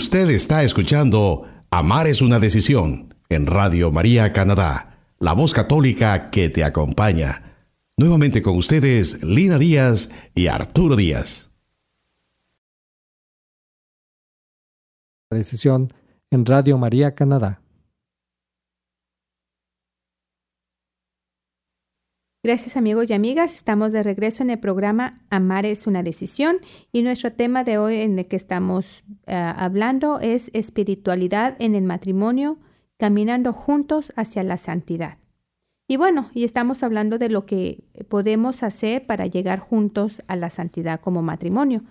Usted 0.00 0.30
está 0.30 0.62
escuchando 0.62 1.44
Amar 1.70 2.06
es 2.06 2.22
una 2.22 2.38
decisión 2.38 3.12
en 3.28 3.46
Radio 3.46 3.90
María 3.90 4.32
Canadá, 4.32 5.00
la 5.18 5.32
voz 5.32 5.52
católica 5.52 6.30
que 6.30 6.50
te 6.50 6.62
acompaña. 6.62 7.56
Nuevamente 7.96 8.40
con 8.40 8.56
ustedes 8.56 9.24
Lina 9.24 9.58
Díaz 9.58 10.10
y 10.36 10.46
Arturo 10.46 10.94
Díaz. 10.94 11.50
Decisión 15.32 15.92
en 16.30 16.46
Radio 16.46 16.78
María 16.78 17.16
Canadá. 17.16 17.60
Gracias 22.48 22.78
amigos 22.78 23.10
y 23.10 23.12
amigas, 23.12 23.52
estamos 23.52 23.92
de 23.92 24.02
regreso 24.02 24.42
en 24.42 24.48
el 24.48 24.58
programa 24.58 25.20
Amar 25.28 25.66
es 25.66 25.86
una 25.86 26.02
decisión 26.02 26.60
y 26.92 27.02
nuestro 27.02 27.30
tema 27.30 27.62
de 27.62 27.76
hoy 27.76 27.96
en 27.96 28.18
el 28.18 28.26
que 28.26 28.36
estamos 28.36 29.04
uh, 29.26 29.32
hablando 29.54 30.18
es 30.20 30.50
espiritualidad 30.54 31.56
en 31.58 31.74
el 31.74 31.84
matrimonio, 31.84 32.58
caminando 32.96 33.52
juntos 33.52 34.14
hacia 34.16 34.44
la 34.44 34.56
santidad. 34.56 35.18
Y 35.88 35.98
bueno, 35.98 36.30
y 36.32 36.44
estamos 36.44 36.82
hablando 36.82 37.18
de 37.18 37.28
lo 37.28 37.44
que 37.44 37.84
podemos 38.08 38.62
hacer 38.62 39.04
para 39.04 39.26
llegar 39.26 39.58
juntos 39.58 40.22
a 40.26 40.34
la 40.34 40.48
santidad 40.48 41.02
como 41.02 41.20
matrimonio. 41.20 41.84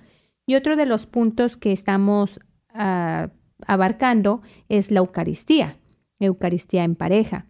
Y 0.47 0.55
otro 0.55 0.75
de 0.75 0.87
los 0.87 1.05
puntos 1.05 1.55
que 1.55 1.71
estamos 1.71 2.39
uh, 2.73 3.27
abarcando 3.67 4.41
es 4.69 4.89
la 4.89 5.01
Eucaristía, 5.01 5.77
Eucaristía 6.19 6.83
en 6.83 6.95
pareja. 6.95 7.45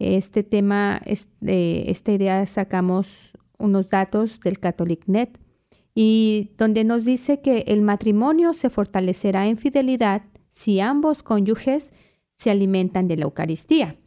Este 0.00 0.42
tema, 0.42 1.02
esta 1.04 2.12
idea 2.12 2.46
sacamos 2.46 3.32
unos 3.58 3.90
datos 3.90 4.40
del 4.40 4.58
CatholicNet 4.58 5.38
y 5.94 6.52
donde 6.56 6.84
nos 6.84 7.04
dice 7.04 7.42
que 7.42 7.64
el 7.68 7.82
matrimonio 7.82 8.54
se 8.54 8.70
fortalecerá 8.70 9.46
en 9.46 9.58
fidelidad 9.58 10.22
si 10.50 10.80
ambos 10.80 11.22
cónyuges 11.22 11.92
se 12.38 12.50
alimentan 12.50 13.08
de 13.08 13.18
la 13.18 13.24
Eucaristía. 13.24 13.98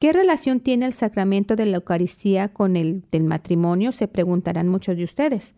¿Qué 0.00 0.12
relación 0.12 0.58
tiene 0.58 0.86
el 0.86 0.92
sacramento 0.92 1.54
de 1.54 1.66
la 1.66 1.76
Eucaristía 1.76 2.52
con 2.52 2.76
el 2.76 3.04
del 3.12 3.22
matrimonio? 3.22 3.92
Se 3.92 4.08
preguntarán 4.08 4.68
muchos 4.68 4.96
de 4.96 5.04
ustedes. 5.04 5.54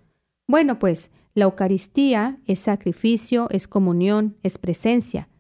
Bueno, 0.47 0.79
pues 0.79 1.11
la 1.33 1.45
Eucaristía 1.47 2.39
es 2.47 2.59
sacrificio, 2.59 3.49
es 3.51 3.67
comunión, 3.67 4.37
es 4.43 4.59
presencia 4.59 5.31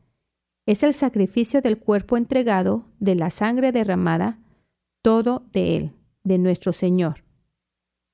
es 0.66 0.82
el 0.82 0.94
sacrificio 0.94 1.62
del 1.62 1.78
cuerpo 1.78 2.16
entregado, 2.16 2.84
de 2.98 3.14
la 3.14 3.30
sangre 3.30 3.70
derramada, 3.70 4.40
todo 5.00 5.44
de 5.52 5.76
Él, 5.76 5.92
de 6.24 6.38
nuestro 6.38 6.72
Señor, 6.72 7.22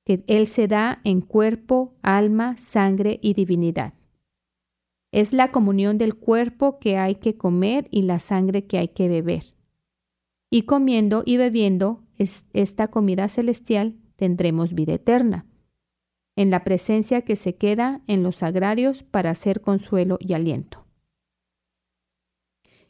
que 0.05 0.23
Él 0.27 0.47
se 0.47 0.67
da 0.67 1.01
en 1.03 1.21
cuerpo, 1.21 1.95
alma, 2.03 2.55
sangre 2.57 3.19
y 3.23 3.33
divinidad. 3.33 3.93
Es 5.11 5.33
la 5.33 5.51
comunión 5.51 5.97
del 5.97 6.15
cuerpo 6.15 6.77
que 6.79 6.97
hay 6.97 7.15
que 7.15 7.37
comer 7.37 7.87
y 7.91 8.03
la 8.03 8.19
sangre 8.19 8.65
que 8.65 8.77
hay 8.77 8.87
que 8.89 9.07
beber. 9.07 9.55
Y 10.51 10.63
comiendo 10.63 11.23
y 11.25 11.37
bebiendo 11.37 12.03
esta 12.17 12.89
comida 12.89 13.27
celestial 13.27 13.95
tendremos 14.15 14.75
vida 14.75 14.93
eterna, 14.93 15.47
en 16.35 16.51
la 16.51 16.63
presencia 16.63 17.21
que 17.21 17.35
se 17.35 17.55
queda 17.55 18.01
en 18.05 18.21
los 18.21 18.37
sagrarios 18.37 19.01
para 19.01 19.31
hacer 19.31 19.61
consuelo 19.61 20.17
y 20.19 20.33
aliento. 20.33 20.82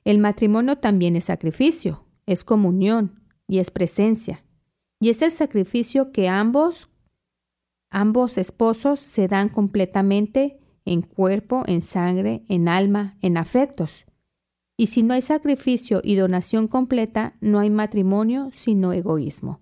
El 0.05 0.19
matrimonio 0.19 0.77
también 0.77 1.15
es 1.15 1.25
sacrificio, 1.25 2.05
es 2.25 2.43
comunión 2.43 3.21
y 3.47 3.59
es 3.59 3.71
presencia. 3.71 4.43
Y 4.99 5.09
es 5.09 5.21
el 5.21 5.31
sacrificio 5.31 6.11
que 6.11 6.27
ambos, 6.27 6.89
ambos 7.89 8.37
esposos 8.37 8.99
se 8.99 9.27
dan 9.27 9.47
completamente 9.47 10.59
en 10.85 11.01
cuerpo, 11.01 11.63
en 11.67 11.81
sangre, 11.81 12.43
en 12.49 12.67
alma, 12.67 13.17
en 13.21 13.37
afectos. 13.37 14.05
Y 14.75 14.87
si 14.87 15.03
no 15.03 15.13
hay 15.13 15.21
sacrificio 15.21 16.01
y 16.03 16.15
donación 16.15 16.67
completa, 16.67 17.35
no 17.39 17.59
hay 17.59 17.69
matrimonio 17.69 18.49
sino 18.53 18.91
egoísmo. 18.91 19.61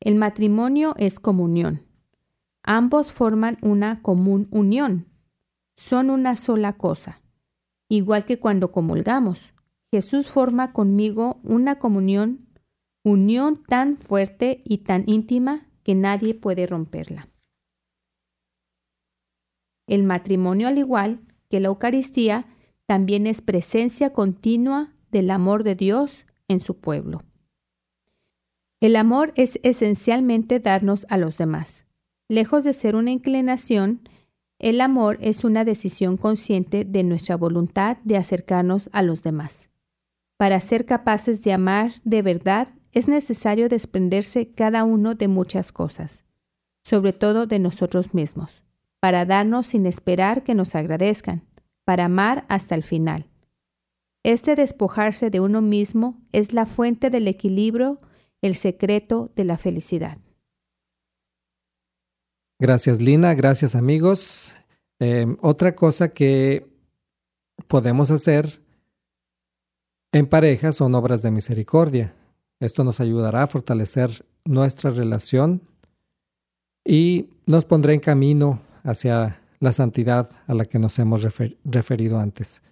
El 0.00 0.16
matrimonio 0.16 0.94
es 0.98 1.20
comunión. 1.20 1.82
Ambos 2.64 3.12
forman 3.12 3.58
una 3.62 4.02
común 4.02 4.48
unión. 4.50 5.06
Son 5.76 6.10
una 6.10 6.34
sola 6.34 6.72
cosa 6.72 7.20
igual 7.88 8.24
que 8.24 8.38
cuando 8.38 8.72
comulgamos. 8.72 9.52
Jesús 9.92 10.28
forma 10.28 10.72
conmigo 10.72 11.40
una 11.42 11.78
comunión, 11.78 12.48
unión 13.04 13.62
tan 13.66 13.96
fuerte 13.96 14.62
y 14.64 14.78
tan 14.78 15.04
íntima 15.08 15.68
que 15.82 15.94
nadie 15.94 16.34
puede 16.34 16.66
romperla. 16.66 17.28
El 19.86 20.02
matrimonio, 20.02 20.66
al 20.66 20.78
igual 20.78 21.20
que 21.48 21.60
la 21.60 21.68
Eucaristía, 21.68 22.46
también 22.86 23.26
es 23.26 23.40
presencia 23.40 24.12
continua 24.12 24.92
del 25.10 25.30
amor 25.30 25.62
de 25.62 25.76
Dios 25.76 26.26
en 26.48 26.60
su 26.60 26.78
pueblo. 26.78 27.22
El 28.80 28.96
amor 28.96 29.32
es 29.36 29.58
esencialmente 29.62 30.60
darnos 30.60 31.06
a 31.08 31.16
los 31.16 31.38
demás. 31.38 31.84
Lejos 32.28 32.64
de 32.64 32.72
ser 32.72 32.96
una 32.96 33.10
inclinación, 33.10 34.08
el 34.58 34.80
amor 34.80 35.18
es 35.20 35.44
una 35.44 35.64
decisión 35.64 36.16
consciente 36.16 36.84
de 36.84 37.02
nuestra 37.02 37.36
voluntad 37.36 37.98
de 38.04 38.16
acercarnos 38.16 38.88
a 38.92 39.02
los 39.02 39.22
demás. 39.22 39.68
Para 40.38 40.60
ser 40.60 40.86
capaces 40.86 41.42
de 41.42 41.52
amar 41.52 41.92
de 42.04 42.22
verdad 42.22 42.68
es 42.92 43.08
necesario 43.08 43.68
desprenderse 43.68 44.52
cada 44.52 44.84
uno 44.84 45.14
de 45.14 45.28
muchas 45.28 45.72
cosas, 45.72 46.24
sobre 46.84 47.12
todo 47.12 47.46
de 47.46 47.58
nosotros 47.58 48.14
mismos, 48.14 48.62
para 49.00 49.26
darnos 49.26 49.66
sin 49.66 49.84
esperar 49.86 50.42
que 50.42 50.54
nos 50.54 50.74
agradezcan, 50.74 51.42
para 51.84 52.06
amar 52.06 52.46
hasta 52.48 52.74
el 52.74 52.82
final. 52.82 53.26
Este 54.22 54.56
despojarse 54.56 55.30
de 55.30 55.40
uno 55.40 55.60
mismo 55.60 56.18
es 56.32 56.52
la 56.52 56.66
fuente 56.66 57.10
del 57.10 57.28
equilibrio, 57.28 58.00
el 58.42 58.54
secreto 58.56 59.30
de 59.36 59.44
la 59.44 59.56
felicidad. 59.56 60.18
Gracias 62.58 63.02
Lina, 63.02 63.34
gracias 63.34 63.74
amigos. 63.74 64.54
Eh, 64.98 65.26
otra 65.42 65.74
cosa 65.74 66.08
que 66.08 66.66
podemos 67.68 68.10
hacer 68.10 68.62
en 70.12 70.26
pareja 70.26 70.72
son 70.72 70.94
obras 70.94 71.20
de 71.20 71.30
misericordia. 71.30 72.14
Esto 72.58 72.82
nos 72.82 73.00
ayudará 73.00 73.42
a 73.42 73.46
fortalecer 73.46 74.24
nuestra 74.46 74.90
relación 74.90 75.60
y 76.82 77.28
nos 77.44 77.66
pondrá 77.66 77.92
en 77.92 78.00
camino 78.00 78.62
hacia 78.84 79.42
la 79.60 79.72
santidad 79.72 80.30
a 80.46 80.54
la 80.54 80.64
que 80.64 80.78
nos 80.78 80.98
hemos 80.98 81.26
referido 81.64 82.18
antes. 82.18 82.62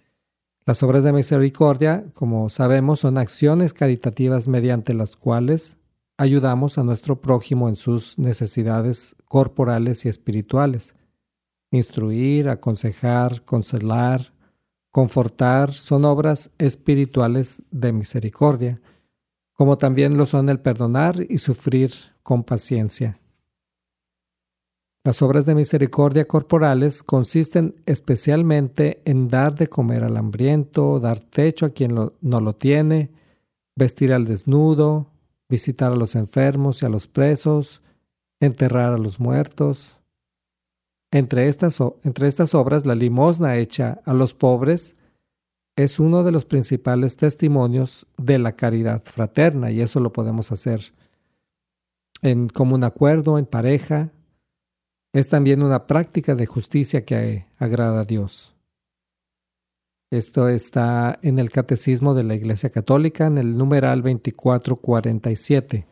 Las 0.65 0.81
obras 0.81 1.03
de 1.03 1.13
misericordia, 1.13 2.05
como 2.15 2.49
sabemos, 2.49 3.01
son 3.01 3.19
acciones 3.19 3.73
caritativas 3.73 4.47
mediante 4.47 4.95
las 4.95 5.15
cuales 5.15 5.77
ayudamos 6.17 6.77
a 6.77 6.83
nuestro 6.83 7.21
prójimo 7.21 7.69
en 7.69 7.75
sus 7.75 8.17
necesidades 8.17 9.15
corporales 9.27 10.05
y 10.05 10.09
espirituales. 10.09 10.95
Instruir, 11.71 12.49
aconsejar, 12.49 13.43
consolar, 13.43 14.33
confortar 14.91 15.73
son 15.73 16.05
obras 16.05 16.51
espirituales 16.57 17.61
de 17.71 17.91
misericordia, 17.91 18.81
como 19.53 19.77
también 19.77 20.17
lo 20.17 20.25
son 20.25 20.49
el 20.49 20.59
perdonar 20.59 21.25
y 21.27 21.37
sufrir 21.39 21.91
con 22.23 22.43
paciencia. 22.43 23.19
Las 25.03 25.21
obras 25.21 25.45
de 25.45 25.53
misericordia 25.53 26.25
corporales 26.25 27.03
consisten 27.03 27.75
especialmente 27.85 29.01
en 29.05 29.27
dar 29.27 29.53
de 29.53 29.67
comer 29.67 30.03
al 30.03 30.17
hambriento, 30.17 30.99
dar 30.99 31.19
techo 31.19 31.67
a 31.67 31.69
quien 31.69 31.93
no 31.93 32.41
lo 32.41 32.55
tiene, 32.55 33.11
vestir 33.75 34.13
al 34.13 34.25
desnudo, 34.25 35.11
visitar 35.49 35.91
a 35.91 35.95
los 35.95 36.15
enfermos 36.15 36.81
y 36.81 36.85
a 36.85 36.89
los 36.89 37.07
presos, 37.07 37.81
enterrar 38.39 38.93
a 38.93 38.97
los 38.97 39.19
muertos. 39.19 39.97
Entre 41.11 41.47
estas, 41.47 41.79
entre 42.03 42.27
estas 42.27 42.53
obras, 42.53 42.85
la 42.85 42.95
limosna 42.95 43.57
hecha 43.57 44.01
a 44.05 44.13
los 44.13 44.33
pobres 44.33 44.95
es 45.75 45.99
uno 45.99 46.23
de 46.23 46.31
los 46.31 46.45
principales 46.45 47.17
testimonios 47.17 48.07
de 48.17 48.39
la 48.39 48.55
caridad 48.55 49.03
fraterna 49.03 49.71
y 49.71 49.81
eso 49.81 49.99
lo 49.99 50.13
podemos 50.13 50.51
hacer 50.51 50.93
en 52.21 52.47
común 52.47 52.83
acuerdo, 52.83 53.37
en 53.37 53.45
pareja. 53.45 54.11
Es 55.13 55.29
también 55.29 55.63
una 55.63 55.85
práctica 55.85 56.35
de 56.35 56.45
justicia 56.45 57.05
que 57.05 57.45
agrada 57.57 58.01
a 58.01 58.05
Dios. 58.05 58.54
Esto 60.11 60.49
está 60.49 61.17
en 61.23 61.39
el 61.39 61.49
Catecismo 61.49 62.13
de 62.13 62.23
la 62.23 62.35
Iglesia 62.35 62.69
Católica, 62.69 63.25
en 63.25 63.37
el 63.37 63.57
numeral 63.57 64.03
2447. 64.03 65.87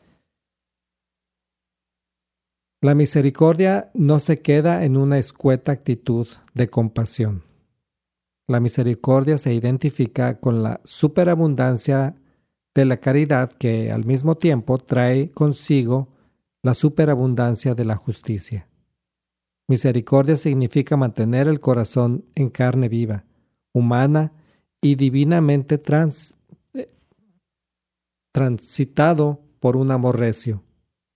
La 2.81 2.95
misericordia 2.95 3.89
no 3.93 4.19
se 4.19 4.41
queda 4.41 4.83
en 4.83 4.97
una 4.97 5.17
escueta 5.17 5.71
actitud 5.71 6.27
de 6.53 6.69
compasión. 6.69 7.43
La 8.47 8.59
misericordia 8.59 9.37
se 9.37 9.53
identifica 9.53 10.39
con 10.39 10.63
la 10.63 10.81
superabundancia 10.83 12.15
de 12.75 12.85
la 12.85 12.97
caridad 12.97 13.51
que 13.53 13.91
al 13.91 14.05
mismo 14.05 14.35
tiempo 14.35 14.77
trae 14.77 15.31
consigo 15.31 16.09
la 16.61 16.73
superabundancia 16.73 17.73
de 17.73 17.85
la 17.85 17.95
justicia. 17.95 18.67
Misericordia 19.67 20.35
significa 20.35 20.97
mantener 20.97 21.47
el 21.47 21.59
corazón 21.59 22.25
en 22.35 22.49
carne 22.49 22.89
viva, 22.89 23.25
humana 23.73 24.31
y 24.81 24.95
divinamente 24.95 25.81
eh, 26.73 26.89
transitado 28.31 29.41
por 29.59 29.75
un 29.77 29.91
amor 29.91 30.19
recio, 30.19 30.63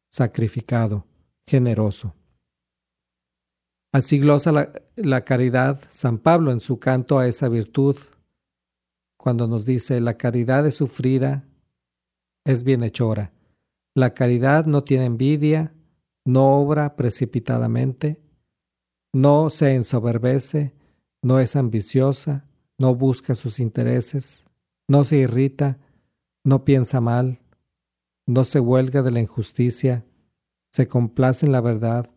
sacrificado, 0.10 1.06
generoso. 1.48 2.14
Así 3.94 4.20
glosa 4.20 4.52
la, 4.52 4.72
la, 4.96 5.24
caridad 5.24 5.80
San 5.90 6.18
Pablo 6.18 6.52
en 6.52 6.60
su 6.60 6.80
canto 6.80 7.20
a 7.20 7.28
esa 7.28 7.50
virtud, 7.50 7.98
cuando 9.18 9.48
nos 9.48 9.66
dice, 9.66 10.00
la 10.00 10.18
caridad 10.18 10.66
es 10.68 10.76
sufrida, 10.76 11.46
es 12.46 12.64
bienhechora. 12.64 13.34
La 13.96 14.14
caridad 14.14 14.66
no 14.66 14.84
tiene 14.84 15.06
envidia, 15.06 15.74
no 16.26 16.60
obra 16.60 16.96
precipitadamente, 16.96 18.22
no 19.14 19.50
se 19.50 19.74
ensoberbece, 19.74 20.77
no 21.22 21.40
es 21.40 21.56
ambiciosa, 21.56 22.46
no 22.78 22.96
busca 22.96 23.36
sus 23.36 23.60
intereses, 23.60 24.46
no 24.88 25.04
se 25.04 25.18
irrita, 25.18 25.78
no 26.44 26.64
piensa 26.64 27.02
mal, 27.02 27.40
no 28.26 28.46
se 28.46 28.60
huelga 28.60 29.02
de 29.02 29.12
la 29.12 29.22
injusticia, 29.22 30.06
se 30.72 30.88
complace 30.88 31.46
en 31.46 31.52
la 31.52 31.62
verdad, 31.62 32.10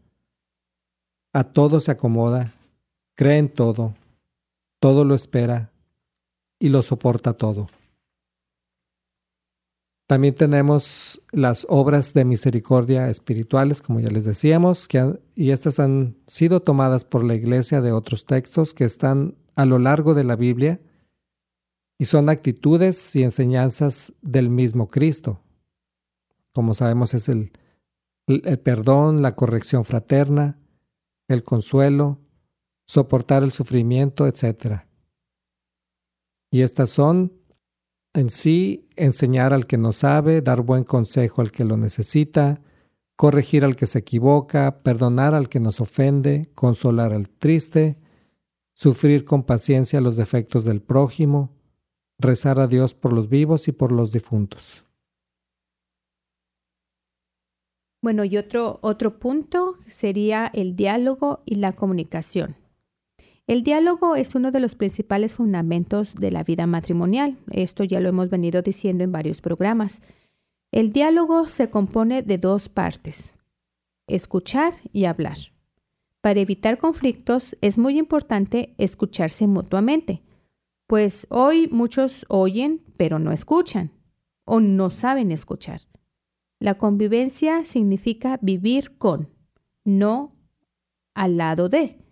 a 1.32 1.44
todo 1.44 1.80
se 1.80 1.92
acomoda, 1.92 2.52
cree 3.14 3.38
en 3.38 3.48
todo, 3.48 3.94
todo 4.80 5.04
lo 5.04 5.14
espera 5.14 5.72
y 6.58 6.68
lo 6.68 6.82
soporta 6.82 7.32
todo. 7.32 7.68
También 10.10 10.34
tenemos 10.34 11.22
las 11.30 11.64
obras 11.68 12.14
de 12.14 12.24
misericordia 12.24 13.08
espirituales, 13.10 13.80
como 13.80 14.00
ya 14.00 14.10
les 14.10 14.24
decíamos, 14.24 14.88
que 14.88 15.20
y 15.36 15.52
estas 15.52 15.78
han 15.78 16.16
sido 16.26 16.62
tomadas 16.62 17.04
por 17.04 17.22
la 17.22 17.36
Iglesia 17.36 17.80
de 17.80 17.92
otros 17.92 18.24
textos 18.24 18.74
que 18.74 18.82
están 18.82 19.36
a 19.54 19.66
lo 19.66 19.78
largo 19.78 20.14
de 20.14 20.24
la 20.24 20.34
Biblia 20.34 20.80
y 21.96 22.06
son 22.06 22.28
actitudes 22.28 23.14
y 23.14 23.22
enseñanzas 23.22 24.12
del 24.20 24.50
mismo 24.50 24.88
Cristo. 24.88 25.44
Como 26.52 26.74
sabemos 26.74 27.14
es 27.14 27.28
el, 27.28 27.52
el 28.26 28.58
perdón, 28.58 29.22
la 29.22 29.36
corrección 29.36 29.84
fraterna, 29.84 30.58
el 31.28 31.44
consuelo, 31.44 32.18
soportar 32.84 33.44
el 33.44 33.52
sufrimiento, 33.52 34.26
etc. 34.26 34.86
Y 36.50 36.62
estas 36.62 36.90
son 36.90 37.39
en 38.14 38.30
sí 38.30 38.88
enseñar 38.96 39.52
al 39.52 39.66
que 39.66 39.78
no 39.78 39.92
sabe, 39.92 40.42
dar 40.42 40.62
buen 40.62 40.84
consejo 40.84 41.40
al 41.40 41.52
que 41.52 41.64
lo 41.64 41.76
necesita, 41.76 42.60
corregir 43.16 43.64
al 43.64 43.76
que 43.76 43.86
se 43.86 43.98
equivoca, 43.98 44.82
perdonar 44.82 45.34
al 45.34 45.48
que 45.48 45.60
nos 45.60 45.80
ofende, 45.80 46.50
consolar 46.54 47.12
al 47.12 47.28
triste, 47.28 47.98
sufrir 48.72 49.24
con 49.24 49.42
paciencia 49.42 50.00
los 50.00 50.16
defectos 50.16 50.64
del 50.64 50.80
prójimo, 50.80 51.50
rezar 52.18 52.58
a 52.60 52.66
Dios 52.66 52.94
por 52.94 53.12
los 53.12 53.28
vivos 53.28 53.68
y 53.68 53.72
por 53.72 53.92
los 53.92 54.12
difuntos. 54.12 54.84
Bueno, 58.02 58.24
y 58.24 58.38
otro, 58.38 58.78
otro 58.80 59.18
punto 59.18 59.76
sería 59.86 60.50
el 60.54 60.74
diálogo 60.74 61.42
y 61.44 61.56
la 61.56 61.74
comunicación. 61.74 62.56
El 63.50 63.64
diálogo 63.64 64.14
es 64.14 64.36
uno 64.36 64.52
de 64.52 64.60
los 64.60 64.76
principales 64.76 65.34
fundamentos 65.34 66.14
de 66.14 66.30
la 66.30 66.44
vida 66.44 66.68
matrimonial. 66.68 67.36
Esto 67.50 67.82
ya 67.82 67.98
lo 67.98 68.08
hemos 68.08 68.30
venido 68.30 68.62
diciendo 68.62 69.02
en 69.02 69.10
varios 69.10 69.40
programas. 69.40 70.02
El 70.70 70.92
diálogo 70.92 71.48
se 71.48 71.68
compone 71.68 72.22
de 72.22 72.38
dos 72.38 72.68
partes, 72.68 73.34
escuchar 74.06 74.74
y 74.92 75.06
hablar. 75.06 75.36
Para 76.20 76.38
evitar 76.38 76.78
conflictos 76.78 77.56
es 77.60 77.76
muy 77.76 77.98
importante 77.98 78.72
escucharse 78.78 79.48
mutuamente, 79.48 80.22
pues 80.86 81.26
hoy 81.28 81.66
muchos 81.72 82.26
oyen 82.28 82.84
pero 82.96 83.18
no 83.18 83.32
escuchan 83.32 83.90
o 84.44 84.60
no 84.60 84.90
saben 84.90 85.32
escuchar. 85.32 85.80
La 86.60 86.78
convivencia 86.78 87.64
significa 87.64 88.38
vivir 88.40 88.96
con, 88.96 89.28
no 89.82 90.36
al 91.14 91.36
lado 91.36 91.68
de. 91.68 92.09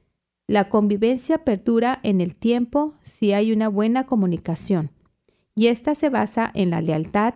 La 0.49 0.71
convivencia 0.71 1.45
perdura 1.45 2.01
en 2.03 2.23
el 2.23 2.35
tiempo 2.35 2.95
si 3.05 3.35
hay 3.35 3.53
una 3.53 3.69
buena 3.69 4.07
comunicación, 4.07 4.91
y 5.55 5.67
esta 5.67 5.95
se 5.95 6.09
basa 6.09 6.51
en 6.55 6.71
la 6.71 6.81
lealtad, 6.81 7.35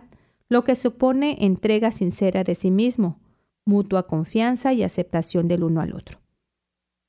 lo 0.49 0.63
que 0.63 0.73
supone 0.73 1.37
entrega 1.41 1.91
sincera 1.91 2.43
de 2.43 2.55
sí 2.55 2.71
mismo, 2.71 3.19
mutua 3.65 4.07
confianza 4.07 4.73
y 4.73 4.81
aceptación 4.81 5.47
del 5.47 5.63
uno 5.63 5.81
al 5.81 5.93
otro. 5.93 6.21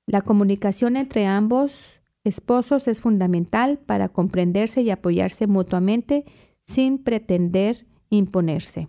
La 0.06 0.20
comunicación 0.20 0.98
entre 0.98 1.24
ambos 1.24 2.00
esposos 2.22 2.86
es 2.86 3.00
fundamental 3.00 3.78
para 3.78 4.10
comprenderse 4.10 4.82
y 4.82 4.90
apoyarse 4.90 5.46
mutuamente 5.46 6.26
sin 6.64 6.98
pretender 6.98 7.86
imponerse. 8.10 8.88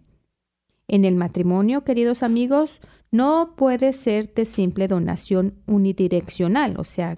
En 0.90 1.06
el 1.06 1.16
matrimonio, 1.16 1.86
queridos 1.86 2.24
amigos, 2.24 2.82
no 3.16 3.54
puede 3.56 3.94
ser 3.94 4.34
de 4.34 4.46
simple 4.46 4.88
donación 4.88 5.56
unidireccional, 5.68 6.78
o 6.78 6.84
sea, 6.84 7.16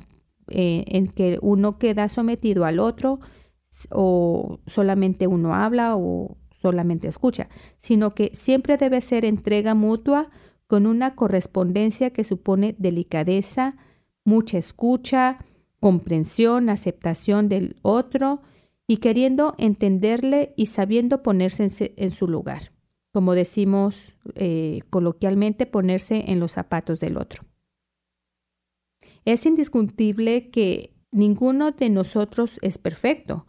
eh, 0.49 0.85
en 0.87 1.07
que 1.07 1.39
uno 1.41 1.77
queda 1.77 2.07
sometido 2.07 2.65
al 2.65 2.79
otro 2.79 3.19
o 3.89 4.59
solamente 4.67 5.27
uno 5.27 5.53
habla 5.55 5.95
o 5.95 6.37
solamente 6.61 7.07
escucha, 7.07 7.49
sino 7.79 8.13
que 8.13 8.31
siempre 8.33 8.77
debe 8.77 9.01
ser 9.01 9.25
entrega 9.25 9.73
mutua 9.73 10.29
con 10.67 10.85
una 10.85 11.15
correspondencia 11.15 12.11
que 12.11 12.23
supone 12.23 12.75
delicadeza, 12.77 13.75
mucha 14.23 14.57
escucha, 14.57 15.39
comprensión, 15.79 16.69
aceptación 16.69 17.49
del 17.49 17.75
otro 17.81 18.41
y 18.87 18.97
queriendo 18.97 19.55
entenderle 19.57 20.53
y 20.57 20.67
sabiendo 20.67 21.23
ponerse 21.23 21.93
en 21.97 22.11
su 22.11 22.27
lugar 22.27 22.76
como 23.13 23.33
decimos 23.33 24.13
eh, 24.35 24.81
coloquialmente, 24.89 25.65
ponerse 25.65 26.25
en 26.27 26.39
los 26.39 26.51
zapatos 26.51 26.99
del 26.99 27.17
otro. 27.17 27.43
Es 29.25 29.45
indiscutible 29.45 30.49
que 30.49 30.93
ninguno 31.11 31.71
de 31.71 31.89
nosotros 31.89 32.59
es 32.61 32.77
perfecto 32.77 33.45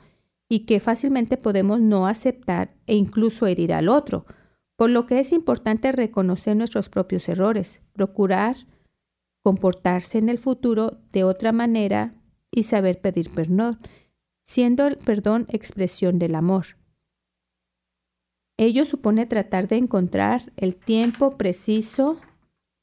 y 0.49 0.61
que 0.61 0.81
fácilmente 0.81 1.37
podemos 1.37 1.81
no 1.81 2.07
aceptar 2.07 2.75
e 2.87 2.95
incluso 2.95 3.47
herir 3.47 3.73
al 3.73 3.89
otro, 3.89 4.25
por 4.77 4.91
lo 4.91 5.07
que 5.07 5.21
es 5.21 5.33
importante 5.33 5.93
reconocer 5.93 6.57
nuestros 6.57 6.89
propios 6.89 7.29
errores, 7.29 7.83
procurar 7.93 8.57
comportarse 9.43 10.19
en 10.19 10.29
el 10.29 10.39
futuro 10.39 11.01
de 11.13 11.25
otra 11.25 11.53
manera 11.53 12.15
y 12.51 12.65
saber 12.65 13.01
pedir 13.01 13.31
perdón, 13.31 13.79
siendo 14.45 14.87
el 14.87 14.97
perdón 14.99 15.47
expresión 15.49 16.19
del 16.19 16.35
amor. 16.35 16.78
Ello 18.61 18.85
supone 18.85 19.25
tratar 19.25 19.69
de 19.69 19.77
encontrar 19.77 20.53
el 20.57 20.75
tiempo 20.75 21.37
preciso 21.37 22.19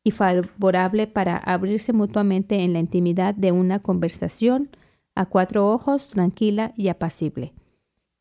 y 0.05 0.11
favorable 0.11 1.05
para 1.05 1.35
abrirse 1.35 1.91
mutuamente 1.91 2.63
en 2.63 2.71
la 2.71 2.79
intimidad 2.79 3.35
de 3.35 3.51
una 3.51 3.79
conversación 3.79 4.69
a 5.15 5.25
cuatro 5.25 5.69
ojos, 5.69 6.07
tranquila 6.07 6.73
y 6.77 6.87
apacible. 6.87 7.53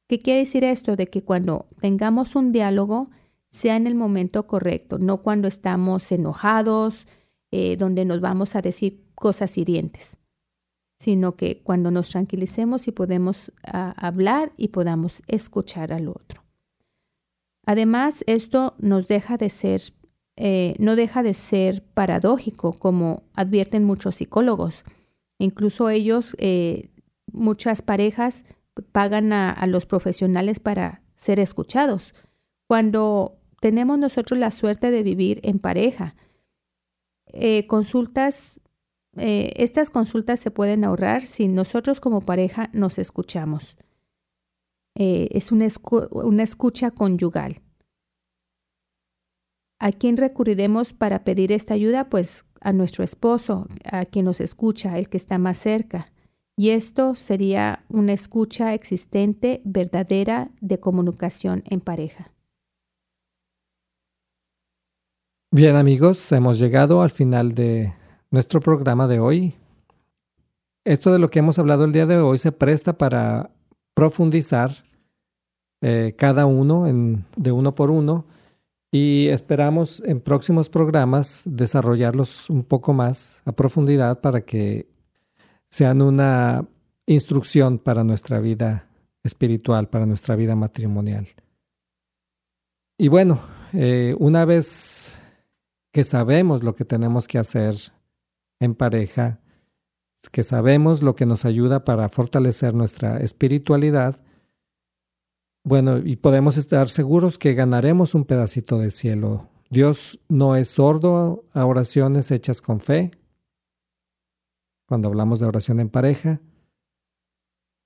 ¿Qué 0.09 0.19
quiere 0.19 0.41
decir 0.41 0.65
esto? 0.65 0.97
De 0.97 1.07
que 1.07 1.23
cuando 1.23 1.67
tengamos 1.81 2.35
un 2.35 2.51
diálogo 2.51 3.11
sea 3.53 3.77
en 3.77 3.87
el 3.87 3.95
momento 3.95 4.49
correcto, 4.49 4.99
no 4.99 5.23
cuando 5.23 5.47
estamos 5.47 6.11
enojados, 6.11 7.07
eh, 7.53 7.77
donde 7.77 8.05
nos 8.05 8.21
vamos 8.21 8.57
a 8.57 8.63
decir 8.63 9.05
cosas 9.15 9.57
hirientes, 9.57 10.17
sino 10.99 11.37
que 11.37 11.63
cuando 11.63 11.93
nos 11.93 12.11
tranquilicemos 12.11 12.89
y 12.89 12.91
podemos 12.91 13.53
hablar 13.63 14.53
y 14.57 14.69
podamos 14.69 15.23
escuchar 15.29 15.93
al 15.93 16.09
otro. 16.09 16.44
Además, 17.67 18.25
esto 18.27 18.75
nos 18.79 19.09
deja 19.09 19.37
de 19.37 19.49
ser, 19.51 19.83
eh, 20.37 20.75
no 20.79 20.97
deja 20.97 21.23
de 21.23 21.35
ser 21.35 21.83
paradójico, 21.95 22.73
como 22.73 23.23
advierten 23.35 23.85
muchos 23.85 24.17
psicólogos. 24.17 24.85
Incluso 25.39 25.89
ellos, 25.89 26.37
eh, 26.39 26.91
muchas 27.33 27.83
parejas 27.83 28.45
pagan 28.93 29.33
a, 29.33 29.67
los 29.67 29.87
profesionales 29.87 30.61
para 30.61 31.03
ser 31.17 31.39
escuchados. 31.39 32.15
Cuando 32.67 33.39
tenemos 33.61 33.99
nosotros 33.99 34.39
la 34.39 34.51
suerte 34.51 34.91
de 34.91 35.03
vivir 35.03 35.41
en 35.43 35.59
pareja, 35.59 36.17
eh, 37.27 37.67
consultas, 37.67 38.61
estas 39.17 39.91
consultas 39.91 40.41
se 40.41 40.51
pueden 40.51 40.85
ahorrar 40.85 41.23
si 41.23 41.47
nosotros 41.47 42.01
como 42.01 42.21
pareja 42.21 42.69
nos 42.73 42.99
escuchamos. 42.99 43.77
Eh, 44.97 45.29
es 45.33 45.53
una, 45.53 45.67
una 46.11 46.43
escucha 46.43 46.91
conyugal. 46.91 47.61
¿A 49.81 49.93
quién 49.93 50.17
recurriremos 50.17 50.93
para 50.93 51.25
pedir 51.25 51.53
esta 51.53 51.75
ayuda? 51.75 52.09
Pues 52.09 52.45
a 52.61 52.73
nuestro 52.73 53.05
esposo, 53.05 53.69
a 53.85 54.05
quien 54.07 54.25
nos 54.25 54.41
escucha, 54.41 54.99
el 54.99 55.09
que 55.09 55.17
está 55.17 55.39
más 55.39 55.59
cerca. 55.59 56.13
Y 56.57 56.71
esto 56.71 57.15
sería 57.15 57.85
una 57.89 58.13
escucha 58.13 58.75
existente, 58.75 59.61
verdadera, 59.65 60.51
de 60.61 60.79
comunicación 60.79 61.65
en 61.67 61.81
pareja. 61.81 62.31
Bien 65.51 65.77
amigos, 65.77 66.33
hemos 66.33 66.59
llegado 66.59 67.03
al 67.03 67.11
final 67.11 67.55
de 67.55 67.95
nuestro 68.31 68.61
programa 68.61 69.07
de 69.07 69.21
hoy. 69.21 69.55
Esto 70.85 71.13
de 71.13 71.19
lo 71.19 71.31
que 71.31 71.41
hemos 71.41 71.59
hablado 71.59 71.85
el 71.85 71.93
día 71.93 72.07
de 72.07 72.19
hoy 72.19 72.39
se 72.39 72.53
presta 72.53 72.99
para 72.99 73.51
profundizar 73.95 74.85
eh, 75.81 76.15
cada 76.17 76.47
uno 76.47 76.85
de 77.37 77.53
uno 77.53 77.75
por 77.75 77.91
uno 77.91 78.27
y 78.91 79.29
esperamos 79.29 80.03
en 80.07 80.21
próximos 80.21 80.69
programas 80.69 81.43
desarrollarlos 81.47 82.49
un 82.49 82.65
poco 82.65 82.93
más 82.93 83.43
a 83.45 83.53
profundidad 83.53 84.21
para 84.21 84.43
que 84.43 84.89
sean 85.69 86.01
una 86.03 86.69
instrucción 87.07 87.79
para 87.79 88.05
nuestra 88.05 88.39
vida 88.41 88.89
espiritual, 89.25 89.89
para 89.89 90.07
nuestra 90.07 90.37
vida 90.37 90.55
matrimonial. 90.55 91.29
Y 92.97 93.09
bueno, 93.09 93.43
eh, 93.73 94.15
una 94.21 94.45
vez 94.45 95.19
que 95.93 96.05
sabemos 96.05 96.63
lo 96.63 96.75
que 96.75 96.85
tenemos 96.85 97.27
que 97.27 97.39
hacer 97.39 97.75
en 98.61 98.75
pareja, 98.75 99.41
que 100.29 100.43
sabemos 100.43 101.03
lo 101.03 101.15
que 101.15 101.27
nos 101.27 101.45
ayuda 101.45 101.85
para 101.85 102.09
fortalecer 102.09 102.75
nuestra 102.75 103.19
espiritualidad, 103.19 104.23
bueno, 105.65 105.99
y 105.99 106.17
podemos 106.17 106.57
estar 106.57 106.91
seguros 106.91 107.39
que 107.39 107.55
ganaremos 107.55 108.15
un 108.15 108.25
pedacito 108.25 108.79
de 108.79 108.91
cielo. 108.91 109.49
Dios 109.71 110.21
no 110.29 110.57
es 110.57 110.69
sordo 110.69 111.45
a 111.53 111.65
oraciones 111.65 112.31
hechas 112.31 112.61
con 112.61 112.81
fe, 112.81 113.11
cuando 114.87 115.09
hablamos 115.09 115.41
de 115.41 115.47
oración 115.47 115.81
en 115.81 115.89
pareja, 115.89 116.41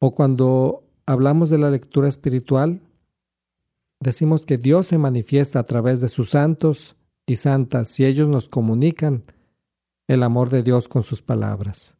o 0.01 0.15
cuando 0.15 0.85
hablamos 1.07 1.51
de 1.51 1.59
la 1.59 1.71
lectura 1.71 2.09
espiritual, 2.09 2.83
decimos 4.01 4.45
que 4.45 4.59
Dios 4.59 4.89
se 4.89 4.99
manifiesta 4.99 5.61
a 5.61 5.65
través 5.65 6.01
de 6.01 6.09
sus 6.09 6.31
santos 6.31 6.97
y 7.27 7.37
santas 7.37 7.99
y 8.01 8.05
ellos 8.05 8.29
nos 8.29 8.49
comunican 8.49 9.25
el 10.09 10.23
amor 10.23 10.51
de 10.51 10.63
Dios 10.63 10.89
con 10.89 11.03
sus 11.03 11.23
palabras. 11.23 11.98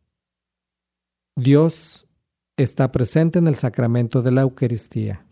Dios 1.39 2.09
está 2.57 2.91
presente 2.91 3.39
en 3.39 3.47
el 3.47 3.55
sacramento 3.55 4.23
de 4.23 4.33
la 4.33 4.41
Eucaristía. 4.41 5.25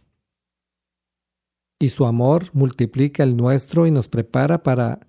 Y 1.81 1.89
su 1.89 2.07
amor 2.07 2.55
multiplica 2.55 3.25
el 3.25 3.37
nuestro 3.37 3.89
y 3.89 3.91
nos 3.91 4.07
prepara 4.07 4.63
para 4.63 5.01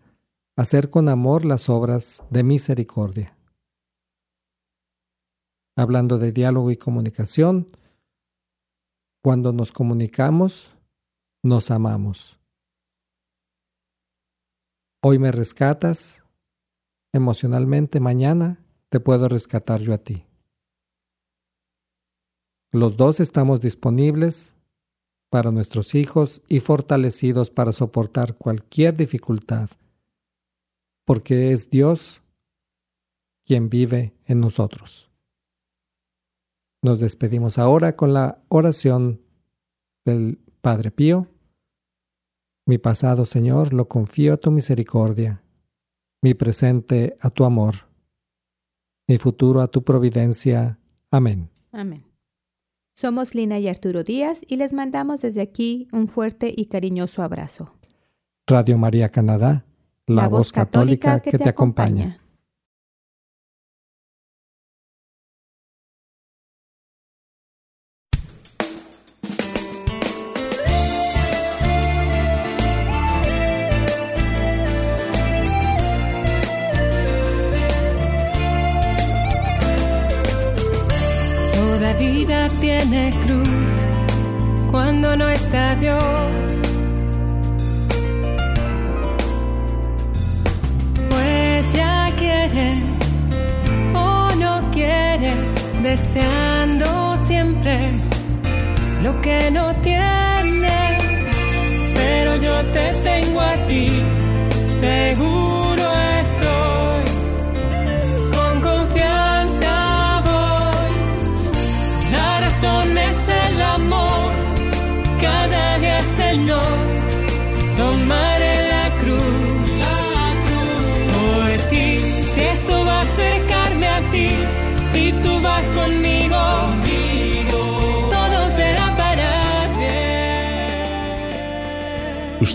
hacer 0.56 0.90
con 0.90 1.08
amor 1.08 1.46
las 1.46 1.70
obras 1.70 2.26
de 2.32 2.42
misericordia. 2.42 3.38
Hablando 5.78 6.18
de 6.18 6.32
diálogo 6.32 6.72
y 6.72 6.78
comunicación, 6.78 7.68
cuando 9.24 9.54
nos 9.54 9.72
comunicamos, 9.72 10.74
nos 11.44 11.70
amamos. 11.70 12.40
Hoy 15.04 15.20
me 15.20 15.32
rescatas, 15.32 16.24
emocionalmente 17.14 18.00
mañana 18.00 18.66
te 18.90 19.00
puedo 19.00 19.30
rescatar 19.30 19.82
yo 19.82 19.94
a 19.94 20.00
ti. 20.00 20.27
Los 22.72 22.98
dos 22.98 23.20
estamos 23.20 23.62
disponibles 23.62 24.56
para 25.30 25.52
nuestros 25.52 25.96
hijos 25.96 26.42
y 26.48 26.60
fortalecidos 26.60 27.50
para 27.50 27.72
soportar 27.72 28.36
cualquier 28.36 28.96
dificultad, 28.96 29.70
porque 31.06 31.52
es 31.52 31.70
Dios 31.70 32.22
quien 33.46 33.70
vive 33.70 34.14
en 34.26 34.42
nosotros. 34.42 35.10
Nos 36.82 37.00
despedimos 37.00 37.58
ahora 37.58 37.96
con 37.96 38.14
la 38.14 38.44
oración 38.50 39.22
del 40.06 40.40
Padre 40.62 40.92
Pío. 40.92 41.28
Mi 42.66 42.78
pasado, 42.78 43.26
Señor, 43.26 43.74
lo 43.74 43.88
confío 43.88 44.34
a 44.34 44.38
tu 44.38 44.52
misericordia, 44.52 45.42
mi 46.22 46.34
presente 46.34 47.18
a 47.22 47.30
tu 47.30 47.46
amor, 47.46 47.88
mi 49.08 49.18
futuro 49.18 49.62
a 49.62 49.70
tu 49.70 49.84
providencia. 49.84 50.78
Amén. 51.10 51.50
Amén. 51.72 52.07
Somos 53.00 53.36
Lina 53.36 53.60
y 53.60 53.68
Arturo 53.68 54.02
Díaz 54.04 54.40
y 54.48 54.56
les 54.56 54.74
mandamos 54.74 55.22
desde 55.22 55.42
aquí 55.42 55.88
un 55.92 56.08
fuerte 56.08 56.52
y 56.58 56.66
cariñoso 56.66 57.22
abrazo. 57.22 57.76
Radio 58.48 58.80
María 58.80 59.10
Canadá, 59.10 59.66
la, 60.08 60.28
voz 60.28 60.52
católica, 60.52 61.20
que, 61.20 61.38
te, 61.38 61.48
acompaña. 61.48 62.20
Cruz 83.24 83.74
cuando 84.72 85.16
no 85.16 85.28
está 85.30 85.76
Dios. 85.76 86.02
Pues 91.10 91.74
ya 91.74 92.12
quiere 92.18 92.70
o 93.94 94.30
no 94.44 94.72
quiere, 94.72 95.32
deseando 95.84 97.18
siempre 97.28 97.80
lo 99.04 99.22
que 99.22 99.52
no 99.52 99.77